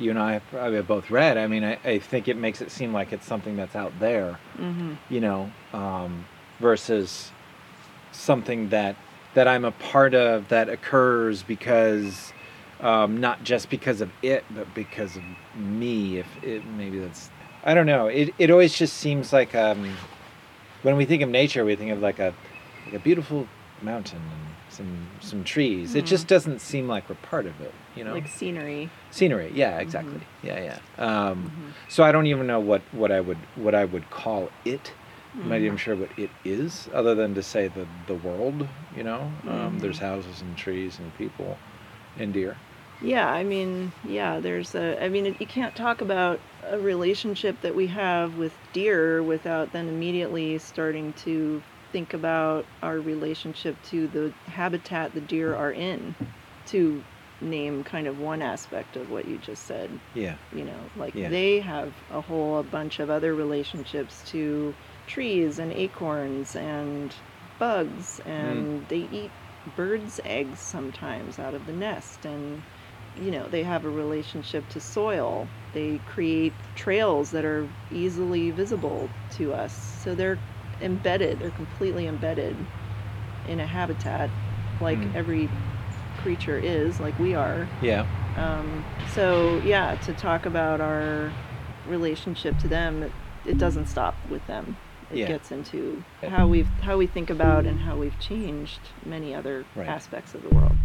you 0.00 0.10
and 0.10 0.18
I 0.18 0.32
have 0.32 0.42
probably 0.50 0.80
both 0.82 1.10
read. 1.10 1.36
I 1.36 1.46
mean, 1.46 1.62
I, 1.62 1.78
I 1.84 1.98
think 1.98 2.26
it 2.26 2.36
makes 2.36 2.60
it 2.60 2.70
seem 2.70 2.92
like 2.92 3.12
it's 3.12 3.26
something 3.26 3.56
that's 3.56 3.76
out 3.76 3.92
there, 4.00 4.38
Mm-hmm. 4.58 4.94
you 5.08 5.20
know, 5.20 5.50
um, 5.72 6.24
versus 6.58 7.30
something 8.12 8.70
that 8.70 8.96
that 9.34 9.46
I'm 9.46 9.64
a 9.64 9.70
part 9.70 10.14
of 10.14 10.48
that 10.48 10.68
occurs 10.68 11.42
because 11.44 12.32
um, 12.80 13.18
not 13.20 13.44
just 13.44 13.70
because 13.70 14.00
of 14.00 14.10
it, 14.22 14.44
but 14.50 14.72
because 14.74 15.16
of 15.16 15.22
me. 15.54 16.18
If 16.18 16.26
it 16.42 16.64
maybe 16.66 16.98
that's 16.98 17.30
I 17.64 17.74
don't 17.74 17.86
know. 17.86 18.06
It 18.06 18.34
it 18.38 18.50
always 18.50 18.74
just 18.74 18.96
seems 18.96 19.32
like 19.32 19.54
um, 19.54 19.96
when 20.82 20.96
we 20.96 21.04
think 21.04 21.22
of 21.22 21.28
nature, 21.28 21.64
we 21.64 21.76
think 21.76 21.92
of 21.92 22.00
like 22.00 22.18
a 22.18 22.34
like 22.86 22.94
a 22.94 22.98
beautiful 22.98 23.46
mountain 23.82 24.18
and 24.18 24.49
some 24.80 25.06
some 25.20 25.44
trees. 25.44 25.94
It 25.94 26.00
hmm. 26.00 26.06
just 26.06 26.26
doesn't 26.26 26.60
seem 26.60 26.88
like 26.88 27.08
we're 27.08 27.16
part 27.16 27.46
of 27.46 27.60
it, 27.60 27.74
you 27.94 28.04
know. 28.04 28.14
Like 28.14 28.28
scenery. 28.28 28.90
Scenery, 29.10 29.52
yeah, 29.54 29.72
mm-hmm. 29.72 29.80
exactly, 29.80 30.20
yeah, 30.42 30.78
yeah. 30.98 31.04
Um, 31.04 31.44
mm-hmm. 31.44 31.70
So 31.88 32.02
I 32.02 32.12
don't 32.12 32.26
even 32.26 32.46
know 32.46 32.60
what 32.60 32.82
what 32.92 33.12
I 33.12 33.20
would 33.20 33.38
what 33.56 33.74
I 33.74 33.84
would 33.84 34.10
call 34.10 34.48
it. 34.64 34.92
I'm 35.34 35.48
not 35.48 35.60
even 35.60 35.76
mm. 35.76 35.78
sure 35.78 35.94
what 35.94 36.10
it 36.18 36.30
is, 36.44 36.88
other 36.92 37.14
than 37.14 37.34
to 37.34 37.42
say 37.42 37.68
the 37.68 37.86
the 38.06 38.14
world. 38.14 38.66
You 38.96 39.04
know, 39.04 39.30
um, 39.48 39.78
there's 39.78 39.98
mm. 39.98 40.08
houses 40.08 40.40
and 40.40 40.56
trees 40.56 40.98
and 40.98 41.16
people 41.16 41.56
and 42.18 42.32
deer. 42.32 42.56
Yeah, 43.02 43.30
I 43.30 43.44
mean, 43.44 43.92
yeah, 44.04 44.40
there's 44.40 44.74
a, 44.74 45.02
I 45.02 45.08
mean, 45.08 45.34
you 45.38 45.46
can't 45.46 45.74
talk 45.74 46.02
about 46.02 46.38
a 46.66 46.78
relationship 46.78 47.58
that 47.62 47.74
we 47.74 47.86
have 47.86 48.36
with 48.36 48.52
deer 48.74 49.22
without 49.22 49.72
then 49.72 49.88
immediately 49.88 50.58
starting 50.58 51.14
to 51.24 51.62
think 51.92 52.14
about 52.14 52.64
our 52.82 52.98
relationship 52.98 53.76
to 53.90 54.06
the 54.08 54.32
habitat 54.50 55.14
the 55.14 55.20
deer 55.20 55.54
are 55.54 55.72
in, 55.72 56.14
to 56.66 57.02
name 57.40 57.82
kind 57.84 58.06
of 58.06 58.20
one 58.20 58.42
aspect 58.42 58.96
of 58.96 59.10
what 59.10 59.26
you 59.26 59.38
just 59.38 59.66
said. 59.66 59.90
Yeah, 60.14 60.36
You 60.54 60.64
know, 60.64 60.80
like 60.96 61.14
Yeah. 61.14 61.28
they 61.28 61.60
have 61.60 61.92
a 62.12 62.20
whole 62.20 62.62
bunch 62.62 63.00
of 63.00 63.10
other 63.10 63.34
relationships 63.34 64.22
to 64.30 64.74
trees 65.06 65.58
and 65.58 65.72
acorns 65.72 66.54
and 66.54 67.14
bugs, 67.58 68.20
hmm. 68.24 68.30
and 68.30 68.88
they 68.88 69.08
eat 69.12 69.30
birds' 69.76 70.20
eggs 70.24 70.58
sometimes 70.58 71.38
out 71.38 71.54
of 71.54 71.66
the 71.66 71.72
nest 71.72 72.24
and 72.24 72.62
you 73.20 73.30
know 73.30 73.46
they 73.50 73.62
have 73.62 73.84
a 73.84 73.90
relationship 73.90 74.66
to 74.70 74.80
soil 74.80 75.46
they 75.74 76.00
create 76.06 76.52
trails 76.74 77.30
that 77.30 77.44
are 77.44 77.68
easily 77.92 78.50
visible 78.50 79.08
to 79.30 79.52
us 79.52 80.00
so 80.02 80.14
they're 80.14 80.38
embedded 80.80 81.38
they're 81.40 81.50
completely 81.50 82.06
embedded 82.06 82.66
in 83.44 83.60
a 83.60 83.66
habitat 83.66 84.30
like 84.80 84.98
Mm. 84.98 85.14
every 85.14 85.48
creature 86.16 86.58
is 86.58 87.00
like 87.00 87.18
we 87.18 87.34
are 87.34 87.68
yeah, 87.80 88.04
um, 88.36 88.84
so 89.06 89.60
yeah 89.62 89.94
to 89.96 90.14
talk 90.14 90.46
about 90.46 90.80
our 90.80 91.30
relationship 91.84 92.58
to 92.58 92.68
them 92.68 93.02
it, 93.02 93.12
it 93.44 93.58
doesn't 93.58 93.86
stop 93.86 94.18
with 94.28 94.46
them 94.46 94.76
it 95.10 95.18
Yeah. 95.18 95.26
gets 95.28 95.50
into 95.50 96.04
how 96.28 96.46
we've 96.46 96.70
how 96.82 96.96
we 96.96 97.06
think 97.06 97.30
about 97.30 97.66
and 97.66 97.80
how 97.80 97.96
we've 97.96 98.18
changed 98.18 98.80
many 99.04 99.34
other 99.34 99.64
Right. 99.74 99.88
aspects 99.88 100.34
of 100.34 100.42
the 100.42 100.50
world 100.50 100.76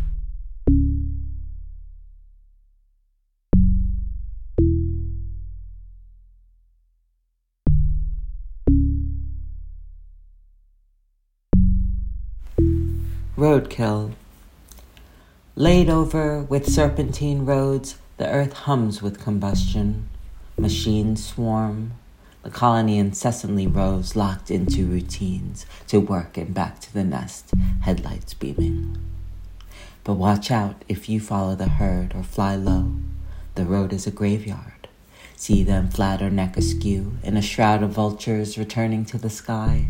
Roadkill. 13.45 14.13
Laid 15.55 15.87
over 15.87 16.41
with 16.41 16.67
serpentine 16.67 17.45
roads, 17.45 17.95
the 18.17 18.27
earth 18.27 18.53
hums 18.53 19.03
with 19.03 19.23
combustion. 19.23 20.09
Machines 20.57 21.23
swarm. 21.23 21.91
The 22.41 22.49
colony 22.49 22.97
incessantly 22.97 23.67
rows, 23.67 24.15
locked 24.15 24.49
into 24.49 24.87
routines, 24.87 25.67
to 25.89 25.99
work 25.99 26.37
and 26.37 26.55
back 26.55 26.79
to 26.79 26.91
the 26.91 27.03
nest, 27.03 27.51
headlights 27.81 28.33
beaming. 28.33 28.97
But 30.03 30.15
watch 30.15 30.49
out 30.49 30.83
if 30.89 31.07
you 31.07 31.19
follow 31.19 31.53
the 31.53 31.69
herd 31.69 32.15
or 32.15 32.23
fly 32.23 32.55
low. 32.55 32.93
The 33.53 33.65
road 33.65 33.93
is 33.93 34.07
a 34.07 34.11
graveyard. 34.11 34.87
See 35.35 35.61
them 35.61 35.89
flat 35.89 36.19
or 36.23 36.31
neck 36.31 36.57
askew, 36.57 37.19
in 37.21 37.37
a 37.37 37.43
shroud 37.43 37.83
of 37.83 37.91
vultures 37.91 38.57
returning 38.57 39.05
to 39.05 39.19
the 39.19 39.29
sky 39.29 39.89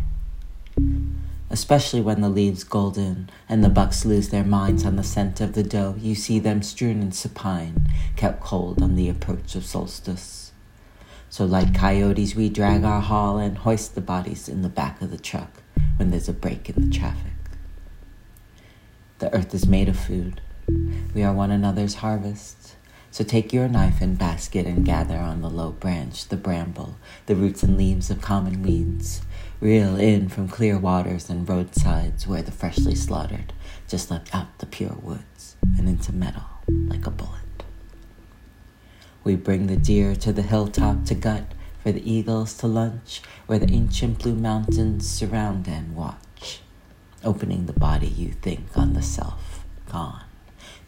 especially 1.50 2.02
when 2.02 2.22
the 2.22 2.30
leaves 2.30 2.64
golden 2.64 3.30
and 3.48 3.64
the 3.64 3.70
bucks 3.70 4.06
lose 4.06 4.30
their 4.30 4.44
minds 4.44 4.86
on 4.86 4.96
the 4.96 5.04
scent 5.04 5.42
of 5.42 5.54
the 5.54 5.64
doe. 5.64 5.96
You 6.00 6.16
see 6.16 6.40
them 6.40 6.62
strewn 6.62 7.02
in 7.02 7.12
supine, 7.12 7.88
kept 8.16 8.42
cold 8.42 8.82
on 8.82 8.96
the 8.96 9.10
approach 9.10 9.56
of 9.56 9.66
solstice. 9.66 10.52
So, 11.30 11.46
like 11.46 11.76
coyotes, 11.76 12.36
we 12.36 12.50
drag 12.50 12.84
our 12.84 13.02
haul 13.02 13.38
and 13.38 13.58
hoist 13.58 13.96
the 13.96 14.02
bodies 14.02 14.48
in 14.48 14.62
the 14.62 14.70
back 14.70 15.02
of 15.02 15.12
the 15.12 15.18
truck 15.18 15.62
when 15.98 16.10
there's 16.10 16.30
a 16.30 16.34
break 16.34 16.70
in 16.70 16.90
the 16.90 16.96
traffic. 16.96 17.34
The 19.20 19.34
earth 19.34 19.54
is 19.54 19.68
made 19.68 19.90
of 19.90 20.00
food. 20.00 20.42
We 21.14 21.24
are 21.24 21.34
one 21.34 21.52
another's 21.52 21.96
harvest. 21.96 22.76
So 23.12 23.24
take 23.24 23.54
your 23.54 23.70
knife 23.70 24.02
and 24.02 24.18
basket 24.18 24.66
and 24.66 24.84
gather 24.84 25.18
on 25.18 25.42
the 25.42 25.50
low 25.50 25.72
branch 25.72 26.28
the 26.28 26.36
bramble, 26.36 26.98
the 27.28 27.36
roots 27.36 27.64
and 27.64 27.78
leaves 27.78 28.10
of 28.10 28.22
common 28.22 28.62
weeds. 28.62 29.22
Reel 29.62 29.96
in 29.96 30.28
from 30.28 30.50
clear 30.50 30.78
waters 30.78 31.30
and 31.30 31.48
roadsides 31.48 32.28
where 32.28 32.42
the 32.42 32.52
freshly 32.52 32.94
slaughtered 32.94 33.54
just 33.88 34.12
left 34.12 34.36
out 34.36 34.60
the 34.60 34.66
pure 34.66 34.98
woods 35.02 35.56
and 35.78 35.88
into 35.88 36.12
metal 36.14 36.44
like 36.68 37.08
a 37.08 37.10
bullet. 37.10 37.64
We 39.24 39.38
bring 39.38 39.68
the 39.68 39.78
deer 39.78 40.14
to 40.18 40.34
the 40.34 40.42
hilltop 40.42 41.06
to 41.06 41.16
gut 41.16 41.54
for 41.82 41.94
the 41.94 42.12
eagles 42.12 42.54
to 42.58 42.68
lunch 42.68 43.22
where 43.46 43.58
the 43.60 43.72
ancient 43.72 44.20
blue 44.20 44.36
mountains 44.36 45.10
surround 45.10 45.70
and 45.70 45.96
watch, 45.96 46.60
opening 47.24 47.66
the 47.66 47.74
body 47.74 48.08
you 48.08 48.32
think 48.32 48.76
on 48.76 48.94
the 48.94 49.02
self 49.02 49.64
gone, 49.90 50.26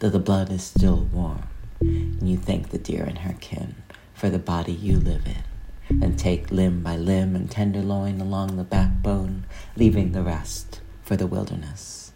though 0.00 0.10
the 0.10 0.18
blood 0.18 0.52
is 0.52 0.62
still 0.62 1.08
warm, 1.10 1.44
and 1.80 2.28
you 2.28 2.36
thank 2.36 2.68
the 2.68 2.78
deer 2.78 3.04
and 3.04 3.18
her 3.18 3.34
kin 3.40 3.76
for 4.12 4.28
the 4.28 4.38
body 4.38 4.72
you 4.72 4.98
live 4.98 5.26
in 5.26 5.47
and 5.90 6.18
take 6.18 6.50
limb 6.50 6.82
by 6.82 6.96
limb 6.96 7.34
and 7.34 7.50
tenderloin 7.50 8.20
along 8.20 8.56
the 8.56 8.64
backbone, 8.64 9.44
leaving 9.76 10.12
the 10.12 10.22
rest 10.22 10.80
for 11.02 11.16
the 11.16 11.26
wilderness. 11.26 12.12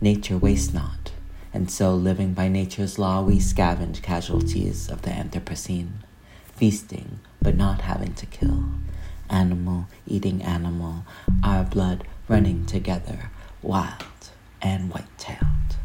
Nature 0.00 0.38
wastes 0.38 0.72
not, 0.72 1.12
and 1.52 1.70
so 1.70 1.94
living 1.94 2.32
by 2.32 2.48
nature's 2.48 2.98
law, 2.98 3.22
we 3.22 3.38
scavenge 3.38 4.02
casualties 4.02 4.88
of 4.88 5.02
the 5.02 5.10
Anthropocene, 5.10 5.92
feasting 6.56 7.20
but 7.42 7.56
not 7.56 7.82
having 7.82 8.14
to 8.14 8.26
kill, 8.26 8.64
animal 9.28 9.86
eating 10.06 10.42
animal, 10.42 11.04
our 11.42 11.64
blood 11.64 12.04
running 12.28 12.64
together, 12.66 13.30
wild 13.62 14.04
and 14.62 14.90
white 14.90 15.18
tailed. 15.18 15.76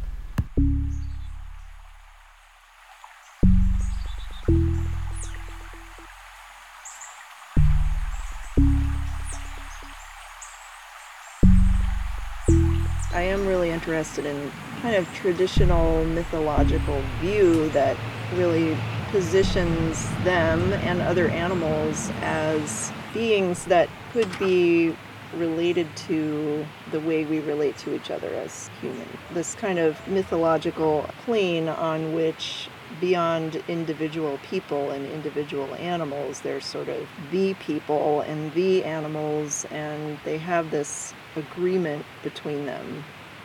Interested 13.76 14.26
in 14.26 14.52
kind 14.82 14.96
of 14.96 15.06
traditional 15.14 16.06
mythological 16.06 17.02
view 17.20 17.68
that 17.70 17.98
really 18.36 18.76
positions 19.12 20.10
them 20.24 20.74
and 20.74 21.02
other 21.02 21.28
animals 21.30 22.10
as 22.22 22.92
beings 23.14 23.66
that 23.66 23.90
could 24.14 24.30
be 24.40 24.96
related 25.36 25.88
to 25.96 26.66
the 26.92 27.00
way 27.02 27.26
we 27.26 27.42
relate 27.42 27.78
to 27.78 27.94
each 27.94 28.10
other 28.10 28.30
as 28.36 28.70
human. 28.80 29.08
This 29.34 29.56
kind 29.56 29.78
of 29.78 30.08
mythological 30.08 31.10
plane 31.26 31.68
on 31.68 32.14
which 32.14 32.70
beyond 33.02 33.62
individual 33.68 34.40
people 34.50 34.92
and 34.92 35.06
individual 35.08 35.76
animals, 35.76 36.40
there's 36.42 36.66
sort 36.66 36.88
of 36.88 37.06
the 37.32 37.54
people 37.56 38.22
and 38.22 38.54
the 38.54 38.86
animals, 38.86 39.66
and 39.72 40.18
they 40.24 40.38
have 40.38 40.72
this 40.72 41.14
agreement 41.36 42.06
between 42.24 42.66
them 42.66 43.04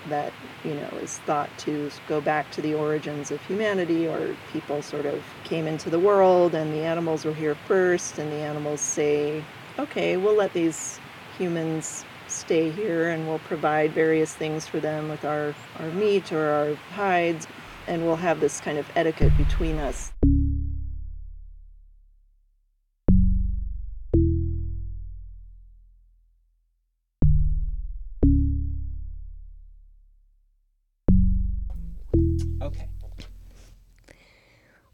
that 0.08 0.32
you 0.64 0.74
know 0.74 0.88
is 1.02 1.18
thought 1.18 1.50
to 1.58 1.90
go 2.08 2.20
back 2.20 2.50
to 2.52 2.62
the 2.62 2.74
origins 2.74 3.30
of 3.30 3.40
humanity 3.42 4.06
or 4.06 4.34
people 4.52 4.82
sort 4.82 5.06
of 5.06 5.22
came 5.44 5.66
into 5.66 5.90
the 5.90 5.98
world 5.98 6.54
and 6.54 6.72
the 6.72 6.80
animals 6.80 7.24
were 7.24 7.34
here 7.34 7.54
first 7.54 8.18
and 8.18 8.32
the 8.32 8.36
animals 8.36 8.80
say 8.80 9.44
okay 9.78 10.16
we'll 10.16 10.36
let 10.36 10.52
these 10.52 10.98
humans 11.36 12.04
stay 12.28 12.70
here 12.70 13.10
and 13.10 13.26
we'll 13.26 13.40
provide 13.40 13.92
various 13.92 14.34
things 14.34 14.66
for 14.66 14.80
them 14.80 15.08
with 15.08 15.24
our 15.24 15.54
our 15.78 15.90
meat 15.90 16.32
or 16.32 16.50
our 16.50 16.74
hides 16.94 17.46
and 17.86 18.04
we'll 18.04 18.16
have 18.16 18.40
this 18.40 18.60
kind 18.60 18.78
of 18.78 18.86
etiquette 18.94 19.36
between 19.36 19.78
us 19.78 20.12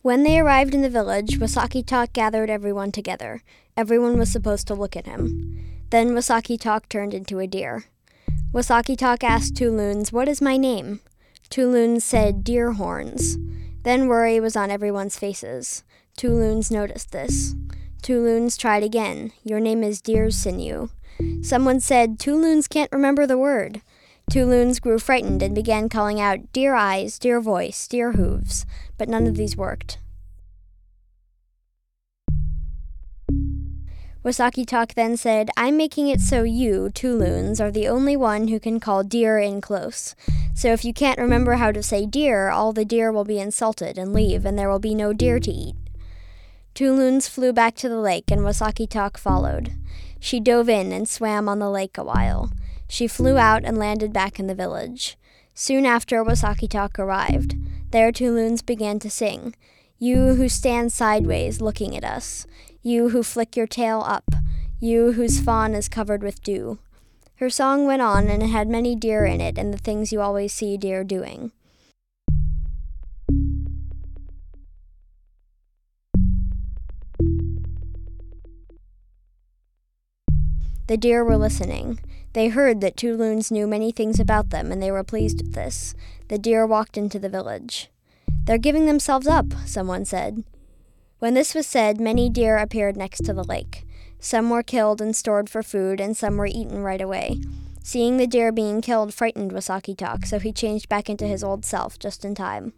When 0.07 0.23
they 0.23 0.39
arrived 0.39 0.73
in 0.73 0.83
the 0.83 0.89
village, 0.89 1.41
Wesucechak 1.41 2.13
gathered 2.13 2.49
everyone 2.49 2.93
together. 2.93 3.43
Everyone 3.77 4.17
was 4.17 4.31
supposed 4.31 4.69
to 4.69 4.75
look 4.77 4.95
at 4.95 5.07
him. 5.07 5.83
Then 5.91 6.11
Wesucechak 6.11 6.89
turned 6.89 7.13
into 7.13 7.41
a 7.41 7.49
deer. 7.49 7.87
Wesucechak 8.53 9.25
asked 9.25 9.57
Two 9.57 9.73
Loons, 9.73 10.13
What 10.13 10.29
is 10.29 10.41
my 10.41 10.57
name? 10.57 11.01
Two 11.51 11.69
Loons 11.69 12.05
said, 12.05 12.45
Deer 12.45 12.75
Horns. 12.75 13.37
Then 13.83 14.07
worry 14.07 14.39
was 14.39 14.55
on 14.55 14.71
everyone's 14.71 15.19
faces. 15.19 15.83
Two 16.17 16.31
Loons 16.31 16.71
noticed 16.71 17.11
this. 17.11 17.57
Two 18.01 18.23
Loons 18.23 18.57
tried 18.57 18.85
again. 18.85 19.33
Your 19.43 19.59
name 19.59 19.83
is 19.83 20.01
Deer 20.01 20.31
Sinew. 20.31 20.91
Someone 21.43 21.81
said, 21.81 22.21
Two 22.21 22.37
Loons 22.37 22.69
can't 22.69 22.93
remember 22.93 23.27
the 23.27 23.39
word. 23.39 23.83
Two 24.29 24.45
loons 24.45 24.81
grew 24.81 24.99
frightened 24.99 25.41
and 25.41 25.55
began 25.55 25.89
calling 25.89 26.21
out, 26.21 26.53
Deer 26.53 26.75
eyes, 26.75 27.17
deer 27.17 27.41
voice, 27.41 27.87
deer 27.87 28.13
hooves, 28.13 28.67
but 28.99 29.09
none 29.09 29.27
of 29.27 29.37
these 29.37 29.57
worked. 29.57 29.99
Wesucechak 34.27 34.95
then 34.95 35.17
said, 35.17 35.51
I'm 35.57 35.77
making 35.77 36.09
it 36.09 36.21
so 36.21 36.43
you, 36.43 36.91
two 36.91 37.15
loons, 37.17 37.61
are 37.61 37.71
the 37.71 37.87
only 37.87 38.17
one 38.17 38.49
who 38.49 38.59
can 38.59 38.81
call 38.81 39.05
deer 39.05 39.39
in 39.39 39.61
close. 39.61 40.17
So 40.53 40.73
if 40.73 40.85
you 40.85 40.93
can't 40.93 41.21
remember 41.21 41.55
how 41.55 41.71
to 41.71 41.81
say 41.81 42.07
deer, 42.07 42.49
all 42.49 42.73
the 42.73 42.85
deer 42.85 43.13
will 43.13 43.25
be 43.25 43.39
insulted 43.39 43.97
and 43.97 44.13
leave, 44.13 44.45
and 44.45 44.59
there 44.59 44.69
will 44.69 44.81
be 44.81 44.97
no 44.97 45.13
deer 45.13 45.39
to 45.39 45.53
eat. 45.53 45.77
Two 46.75 46.93
loons 46.93 47.29
flew 47.29 47.53
back 47.53 47.77
to 47.77 47.89
the 47.89 48.01
lake, 48.01 48.31
and 48.33 48.41
Wesucechak 48.41 49.17
followed. 49.17 49.73
She 50.19 50.41
dove 50.41 50.69
in 50.69 50.91
and 50.91 51.09
swam 51.09 51.49
on 51.49 51.61
the 51.61 51.71
lake 51.71 51.97
a 51.97 52.03
while. 52.03 52.51
She 52.89 53.07
flew 53.07 53.39
out 53.39 53.65
and 53.65 53.79
landed 53.79 54.13
back 54.13 54.41
in 54.41 54.49
the 54.49 54.57
village. 54.57 55.17
Soon 55.55 55.87
after, 55.87 56.25
Wesucechak 56.25 56.99
arrived. 56.99 57.55
There, 57.91 58.13
two 58.13 58.33
loons 58.33 58.63
began 58.63 58.99
to 58.99 59.11
sing. 59.11 59.55
You 59.99 60.35
who 60.35 60.49
stand 60.49 60.93
sideways 60.93 61.61
looking 61.61 61.97
at 61.97 62.05
us. 62.05 62.47
You 62.83 63.11
who 63.11 63.23
flick 63.23 63.57
your 63.57 63.67
tail 63.67 64.03
up. 64.05 64.25
You 64.81 65.13
whose 65.13 65.41
fawn 65.41 65.75
is 65.75 65.89
covered 65.89 66.23
with 66.23 66.43
dew. 66.43 66.79
Her 67.37 67.49
song 67.49 67.87
went 67.87 68.03
on, 68.03 68.29
and 68.29 68.43
it 68.43 68.49
had 68.49 68.69
many 68.69 68.97
deer 68.97 69.25
in 69.25 69.41
it, 69.41 69.57
and 69.57 69.73
the 69.73 69.79
things 69.79 70.13
you 70.13 70.21
always 70.21 70.53
see 70.53 70.77
deer 70.77 71.05
doing. 71.05 71.53
The 80.89 80.97
deer 80.97 81.25
were 81.25 81.37
listening. 81.37 81.99
They 82.33 82.49
heard 82.49 82.81
that 82.81 82.97
two 82.97 83.17
loons 83.17 83.51
knew 83.51 83.67
many 83.67 83.91
things 83.91 84.21
about 84.21 84.51
them, 84.51 84.71
and 84.71 84.83
they 84.83 84.91
were 84.91 85.03
pleased 85.03 85.43
with 85.43 85.55
this. 85.55 85.95
The 86.29 86.39
deer 86.39 86.67
walked 86.67 86.97
into 86.97 87.19
the 87.19 87.29
village. 87.29 87.91
They're 88.47 88.59
giving 88.59 88.87
themselves 88.87 89.27
up, 89.27 89.47
someone 89.65 90.05
said. 90.05 90.45
When 91.19 91.35
this 91.35 91.55
was 91.55 91.67
said, 91.67 92.01
many 92.01 92.29
deer 92.29 92.57
appeared 92.57 92.97
next 92.97 93.25
to 93.25 93.33
the 93.33 93.45
lake. 93.45 93.87
Some 94.19 94.51
were 94.51 94.63
killed 94.63 95.01
and 95.01 95.15
stored 95.15 95.49
for 95.49 95.63
food, 95.63 96.01
and 96.01 96.17
some 96.17 96.37
were 96.37 96.47
eaten 96.47 96.83
right 96.83 97.01
away. 97.01 97.41
Seeing 97.83 98.17
the 98.17 98.27
deer 98.27 98.51
being 98.51 98.81
killed 98.81 99.15
frightened 99.15 99.53
Wesucechak, 99.53 100.27
so 100.27 100.39
he 100.39 100.53
changed 100.53 100.89
back 100.89 101.09
into 101.09 101.27
his 101.27 101.45
old 101.45 101.65
self 101.65 101.99
just 101.99 102.25
in 102.25 102.35
time. 102.35 102.73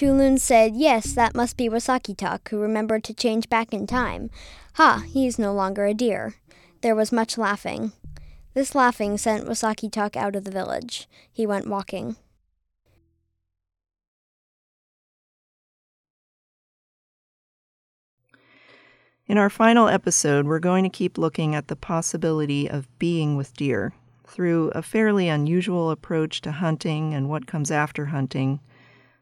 Loons 0.00 0.42
said, 0.42 0.74
Yes, 0.74 1.12
that 1.12 1.34
must 1.34 1.56
be 1.56 1.68
Wesucechak, 1.68 2.48
who 2.48 2.58
remembered 2.58 3.04
to 3.04 3.14
change 3.14 3.48
back 3.48 3.72
in 3.72 3.86
time. 3.86 4.30
Ha, 4.74 5.04
he 5.06 5.26
is 5.26 5.38
no 5.38 5.52
longer 5.52 5.86
a 5.86 5.94
deer. 5.94 6.34
There 6.80 6.96
was 6.96 7.12
much 7.12 7.38
laughing. 7.38 7.92
This 8.54 8.74
laughing 8.74 9.16
sent 9.16 9.48
Wesucechak 9.48 10.14
out 10.14 10.36
of 10.36 10.44
the 10.44 10.50
village. 10.50 11.08
He 11.32 11.46
went 11.46 11.66
walking. 11.66 12.16
In 19.26 19.38
our 19.38 19.48
final 19.48 19.88
episode, 19.88 20.44
we're 20.44 20.58
going 20.58 20.84
to 20.84 20.90
keep 20.90 21.16
looking 21.16 21.54
at 21.54 21.68
the 21.68 21.76
possibility 21.76 22.68
of 22.68 22.86
being 22.98 23.36
with 23.36 23.54
deer 23.54 23.94
through 24.26 24.70
a 24.74 24.82
fairly 24.82 25.28
unusual 25.28 25.90
approach 25.90 26.42
to 26.42 26.52
hunting 26.52 27.14
and 27.14 27.30
what 27.30 27.46
comes 27.46 27.70
after 27.70 28.06
hunting, 28.06 28.60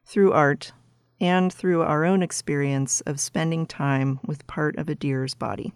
through 0.05 0.33
art, 0.33 0.73
and 1.21 1.53
through 1.53 1.83
our 1.83 2.05
own 2.05 2.23
experience 2.23 3.01
of 3.03 3.21
spending 3.21 3.67
time 3.67 4.19
with 4.25 4.47
part 4.49 4.77
of 4.77 4.89
a 4.89 4.95
deer's 4.97 5.35
body. 5.35 5.73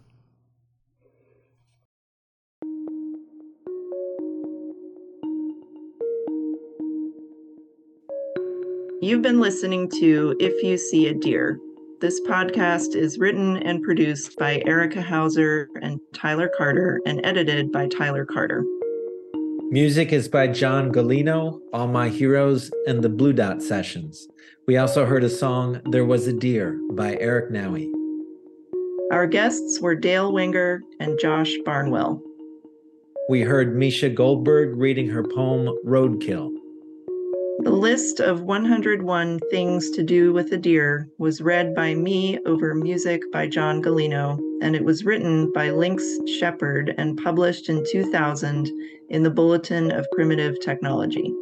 You've 9.01 9.21
been 9.21 9.41
listening 9.41 9.89
to 9.99 10.37
If 10.39 10.63
You 10.63 10.77
See 10.77 11.09
a 11.09 11.13
Deer. 11.13 11.59
This 11.99 12.21
podcast 12.21 12.95
is 12.95 13.19
written 13.19 13.57
and 13.57 13.83
produced 13.83 14.37
by 14.37 14.63
Erika 14.65 15.01
Howsare 15.01 15.67
and 15.81 15.99
Tyler 16.13 16.49
Carter 16.57 17.01
and 17.05 17.19
edited 17.25 17.73
by 17.73 17.87
Tyler 17.87 18.25
Carter. 18.25 18.63
Music 19.69 20.13
is 20.13 20.29
by 20.29 20.47
John 20.47 20.93
Galino, 20.93 21.59
All 21.73 21.87
My 21.87 22.07
Heroes, 22.07 22.71
and 22.87 23.03
the 23.03 23.09
Blue 23.09 23.33
Dot 23.33 23.61
Sessions. 23.61 24.29
We 24.65 24.77
also 24.77 25.05
heard 25.05 25.25
a 25.25 25.29
song, 25.29 25.81
There 25.91 26.05
Was 26.05 26.25
a 26.27 26.33
Deer, 26.33 26.79
by 26.91 27.17
Eric 27.17 27.51
Nowie. 27.51 27.91
Our 29.11 29.27
guests 29.27 29.81
were 29.81 29.95
Dale 29.95 30.31
Winger 30.31 30.81
and 31.01 31.19
Josh 31.19 31.53
Barnwell. 31.65 32.21
We 33.27 33.41
heard 33.41 33.75
Meesha 33.75 34.13
Goldberg 34.13 34.77
reading 34.77 35.09
her 35.09 35.23
poem, 35.23 35.77
Roadkill. 35.85 36.51
The 37.59 37.71
list 37.71 38.19
of 38.19 38.41
101 38.41 39.39
things 39.49 39.89
to 39.91 40.03
do 40.03 40.33
with 40.33 40.51
a 40.51 40.57
deer 40.57 41.07
was 41.17 41.41
read 41.41 41.73
by 41.73 41.95
me 41.95 42.37
over 42.45 42.75
music 42.75 43.21
by 43.31 43.47
John 43.47 43.81
Galino, 43.81 44.37
and 44.61 44.75
it 44.75 44.83
was 44.83 45.05
written 45.05 45.51
by 45.53 45.69
Lynx 45.69 46.03
Shepard 46.37 46.93
and 46.97 47.17
published 47.23 47.69
in 47.69 47.85
2000 47.89 48.69
in 49.09 49.23
the 49.23 49.29
Bulletin 49.29 49.89
of 49.91 50.05
Primitive 50.11 50.59
Technology. 50.59 51.33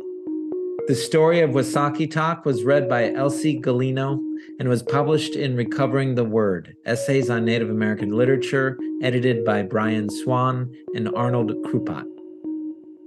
The 0.87 0.95
story 0.95 1.39
of 1.39 1.51
Wesucechak 1.51 2.45
was 2.45 2.63
read 2.63 2.87
by 2.87 3.11
Elsie 3.13 3.59
Galino 3.59 4.19
and 4.59 4.69
was 4.69 4.83
published 4.83 5.35
in 5.35 5.55
Recovering 5.55 6.13
the 6.13 6.25
Word 6.25 6.75
Essays 6.85 7.29
on 7.31 7.43
Native 7.43 7.71
American 7.71 8.11
Literature, 8.11 8.77
edited 9.01 9.43
by 9.43 9.63
Brian 9.63 10.09
Swann 10.09 10.71
and 10.93 11.09
Arnold 11.15 11.51
Krupat. 11.65 12.12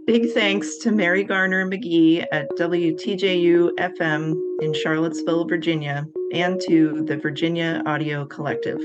Big 0.07 0.31
thanks 0.31 0.77
to 0.77 0.93
Mary 0.93 1.25
Garner 1.25 1.69
McGee 1.69 2.25
at 2.31 2.49
WTJU 2.51 3.73
FM 3.73 4.41
in 4.63 4.73
Charlottesville, 4.73 5.47
Virginia, 5.47 6.07
and 6.33 6.61
to 6.69 7.03
the 7.07 7.17
Virginia 7.17 7.83
Audio 7.87 8.25
Collective. 8.25 8.79